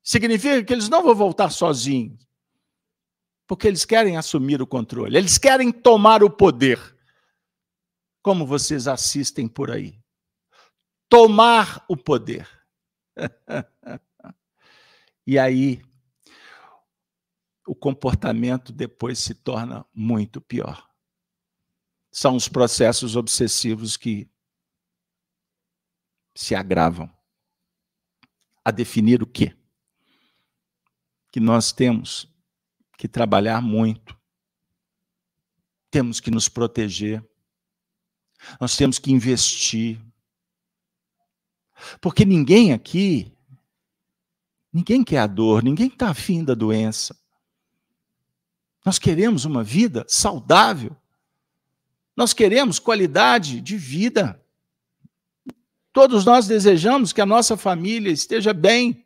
[0.03, 2.29] Significa que eles não vão voltar sozinhos,
[3.47, 6.79] porque eles querem assumir o controle, eles querem tomar o poder,
[8.21, 9.99] como vocês assistem por aí.
[11.09, 12.49] Tomar o poder.
[15.27, 15.83] E aí
[17.67, 20.89] o comportamento depois se torna muito pior.
[22.11, 24.29] São os processos obsessivos que
[26.35, 27.11] se agravam.
[28.65, 29.57] A definir o quê?
[31.31, 32.29] Que nós temos
[32.97, 34.17] que trabalhar muito,
[35.91, 37.25] temos que nos proteger,
[38.61, 40.01] nós temos que investir.
[42.01, 43.37] Porque ninguém aqui
[44.73, 47.15] Ninguém quer a dor, ninguém está afim da doença.
[48.85, 50.97] Nós queremos uma vida saudável.
[52.17, 54.41] Nós queremos qualidade de vida.
[55.93, 59.05] Todos nós desejamos que a nossa família esteja bem,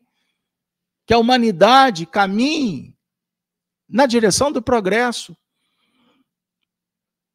[1.05, 2.97] que a humanidade caminhe
[3.89, 5.37] na direção do progresso.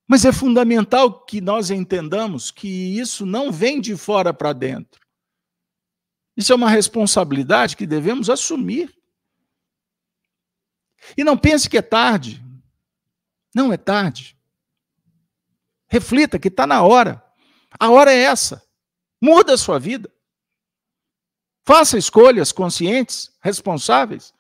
[0.08, 5.01] Mas é fundamental que nós entendamos que isso não vem de fora para dentro.
[6.42, 8.92] Isso é uma responsabilidade que devemos assumir.
[11.16, 12.44] E não pense que é tarde.
[13.54, 14.36] Não é tarde.
[15.88, 17.24] Reflita que está na hora.
[17.80, 18.68] A hora é essa.
[19.22, 20.12] Muda a sua vida.
[21.64, 24.34] Faça escolhas conscientes, responsáveis.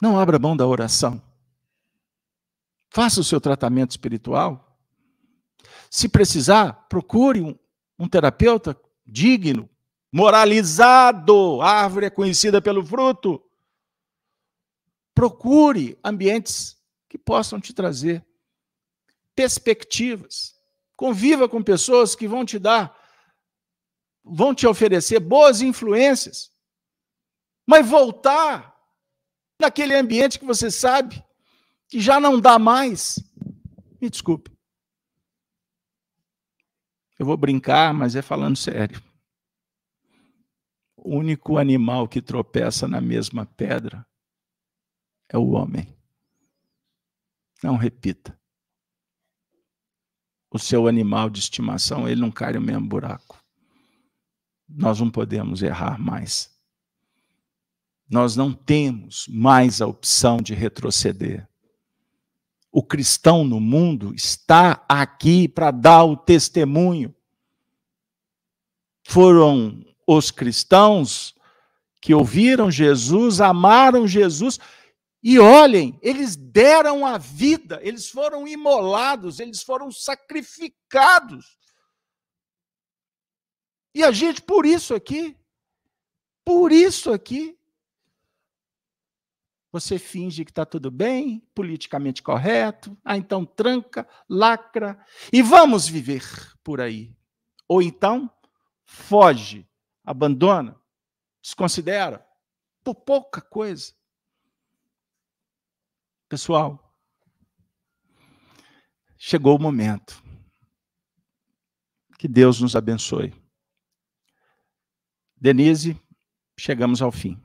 [0.00, 1.20] Não abra mão da oração.
[2.88, 4.80] Faça o seu tratamento espiritual.
[5.90, 7.58] Se precisar, procure um,
[8.00, 9.68] um terapeuta digno,
[10.10, 11.60] moralizado.
[11.60, 13.44] A árvore é conhecida pelo fruto.
[15.14, 18.24] Procure ambientes que possam te trazer
[19.36, 20.58] perspectivas.
[20.96, 22.96] Conviva com pessoas que vão te dar,
[24.24, 26.50] vão te oferecer boas influências.
[27.66, 28.74] Mas voltar
[29.60, 31.22] naquele ambiente que você sabe
[31.86, 33.18] que já não dá mais,
[34.00, 34.50] me desculpe.
[37.20, 38.98] Eu vou brincar, mas é falando sério.
[40.96, 44.06] O único animal que tropeça na mesma pedra
[45.28, 45.94] é o homem.
[47.62, 48.40] Não repita.
[50.50, 53.38] O seu animal de estimação, ele não cai no mesmo buraco.
[54.66, 56.58] Nós não podemos errar mais.
[58.08, 61.46] Nós não temos mais a opção de retroceder
[62.72, 67.14] o cristão no mundo está aqui para dar o testemunho.
[69.06, 71.34] Foram os cristãos
[72.00, 74.58] que ouviram Jesus, amaram Jesus,
[75.22, 81.58] e olhem, eles deram a vida, eles foram imolados, eles foram sacrificados.
[83.94, 85.36] E a gente, por isso aqui,
[86.44, 87.59] por isso aqui,
[89.72, 96.24] você finge que está tudo bem, politicamente correto, ah, então tranca, lacra, e vamos viver
[96.62, 97.16] por aí.
[97.68, 98.28] Ou então,
[98.84, 99.68] foge,
[100.04, 100.80] abandona,
[101.40, 102.26] desconsidera,
[102.82, 103.94] por pouca coisa.
[106.28, 106.92] Pessoal,
[109.16, 110.20] chegou o momento.
[112.18, 113.32] Que Deus nos abençoe.
[115.36, 115.98] Denise,
[116.58, 117.42] chegamos ao fim,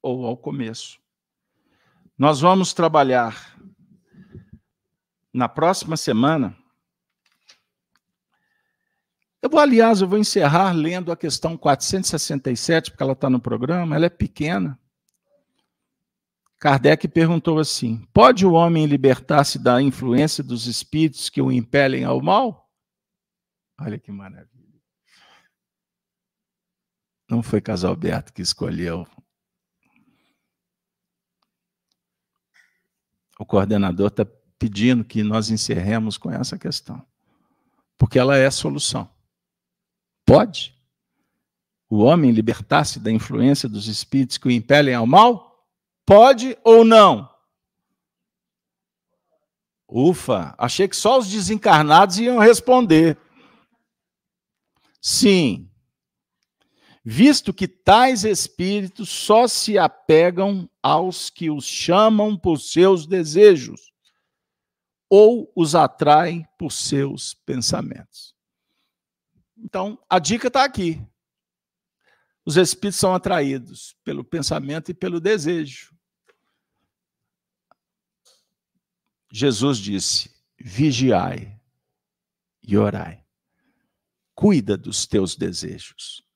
[0.00, 1.00] ou ao começo.
[2.18, 3.56] Nós vamos trabalhar
[5.32, 6.56] na próxima semana.
[9.40, 13.94] Eu vou, aliás, eu vou encerrar lendo a questão 467, porque ela está no programa,
[13.94, 14.76] ela é pequena.
[16.58, 22.20] Kardec perguntou assim: Pode o homem libertar-se da influência dos espíritos que o impelem ao
[22.20, 22.68] mal?
[23.80, 24.82] Olha que maravilha.
[27.30, 29.06] Não foi Casalberto que escolheu.
[33.38, 34.26] O coordenador está
[34.58, 37.00] pedindo que nós encerremos com essa questão.
[37.96, 39.08] Porque ela é a solução.
[40.26, 40.78] Pode
[41.90, 45.66] o homem libertar-se da influência dos espíritos que o impelem ao mal?
[46.04, 47.28] Pode ou não?
[49.88, 53.16] Ufa, achei que só os desencarnados iam responder.
[55.00, 55.67] Sim,
[57.10, 63.90] visto que tais espíritos só se apegam aos que os chamam por seus desejos
[65.08, 68.36] ou os atraem por seus pensamentos.
[69.56, 71.00] Então, a dica está aqui.
[72.44, 75.96] Os espíritos são atraídos pelo pensamento e pelo desejo.
[79.32, 81.58] Jesus disse: vigiai
[82.62, 83.24] e orai.
[84.34, 86.27] Cuida dos teus desejos.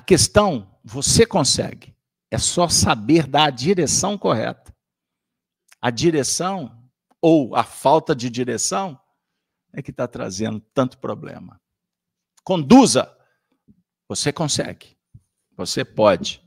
[0.00, 1.94] A questão, você consegue.
[2.30, 4.74] É só saber dar a direção correta.
[5.78, 6.90] A direção,
[7.20, 8.98] ou a falta de direção,
[9.74, 11.60] é que está trazendo tanto problema.
[12.42, 13.14] Conduza.
[14.08, 14.96] Você consegue.
[15.54, 16.42] Você pode.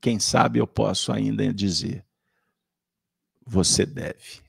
[0.00, 2.04] Quem sabe eu posso ainda dizer:
[3.46, 4.42] você deve.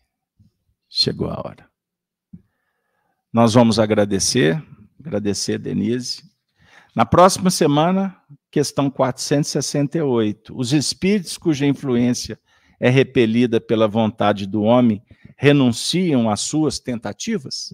[0.90, 1.72] Chegou a hora.
[3.32, 4.60] Nós vamos agradecer,
[5.00, 6.35] agradecer Denise,
[6.96, 8.20] na próxima semana,
[8.50, 10.58] questão 468.
[10.58, 12.40] Os espíritos cuja influência
[12.80, 15.04] é repelida pela vontade do homem
[15.36, 17.74] renunciam às suas tentativas?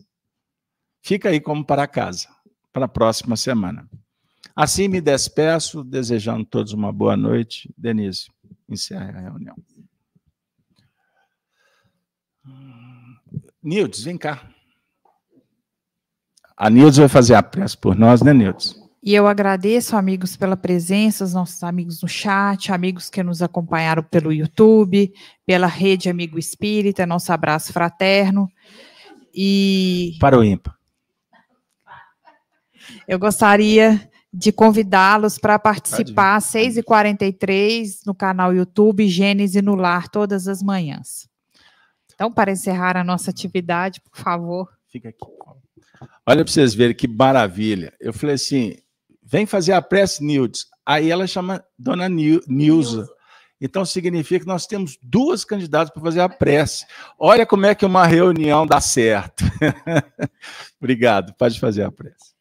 [1.04, 2.28] Fica aí como para casa,
[2.74, 3.88] para a próxima semana.
[4.56, 7.72] Assim me despeço, desejando a todos uma boa noite.
[7.78, 8.28] Denise,
[8.68, 9.56] encerra a reunião.
[13.62, 14.50] Nildes, vem cá.
[16.58, 18.81] A Nildes vai fazer a prece por nós, né, Nildes?
[19.04, 24.04] E eu agradeço, amigos, pela presença, os nossos amigos no chat, amigos que nos acompanharam
[24.04, 25.12] pelo YouTube,
[25.44, 28.48] pela rede Amigo Espírita, nosso abraço fraterno.
[29.34, 30.18] E.
[30.20, 30.78] Para o ímpar.
[33.08, 40.48] Eu gostaria de convidá-los para participar às 6h43 no canal YouTube Gênese no Lar, todas
[40.48, 41.28] as manhãs.
[42.14, 44.70] Então, para encerrar a nossa atividade, por favor.
[44.88, 45.26] Fica aqui.
[46.26, 47.94] Olha para vocês verem que maravilha.
[48.00, 48.76] Eu falei assim:
[49.32, 50.68] Vem fazer a prece, Nildes.
[50.86, 53.08] Aí ela chama Dona Nilza.
[53.62, 56.86] Então significa que nós temos duas candidatas para fazer a prece.
[57.18, 59.46] Olha como é que uma reunião dá certo.
[60.82, 62.32] Obrigado, pode fazer a prece.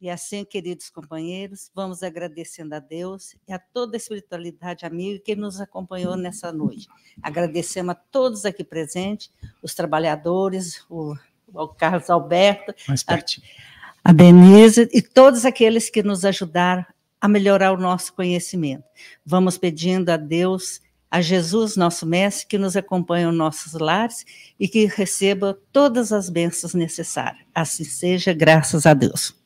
[0.00, 5.36] E assim, queridos companheiros, vamos agradecendo a Deus e a toda a espiritualidade amiga que
[5.36, 6.88] nos acompanhou nessa noite.
[7.22, 9.30] Agradecemos a todos aqui presentes,
[9.62, 11.14] os trabalhadores, o,
[11.52, 13.46] o Carlos Alberto, Mais pertinho.
[13.46, 13.69] A,
[14.04, 16.84] a Denise e todos aqueles que nos ajudaram
[17.20, 18.84] a melhorar o nosso conhecimento.
[19.24, 24.24] Vamos pedindo a Deus, a Jesus, nosso Mestre, que nos acompanhe em nossos lares
[24.58, 27.44] e que receba todas as bênçãos necessárias.
[27.54, 29.39] Assim seja, graças a Deus.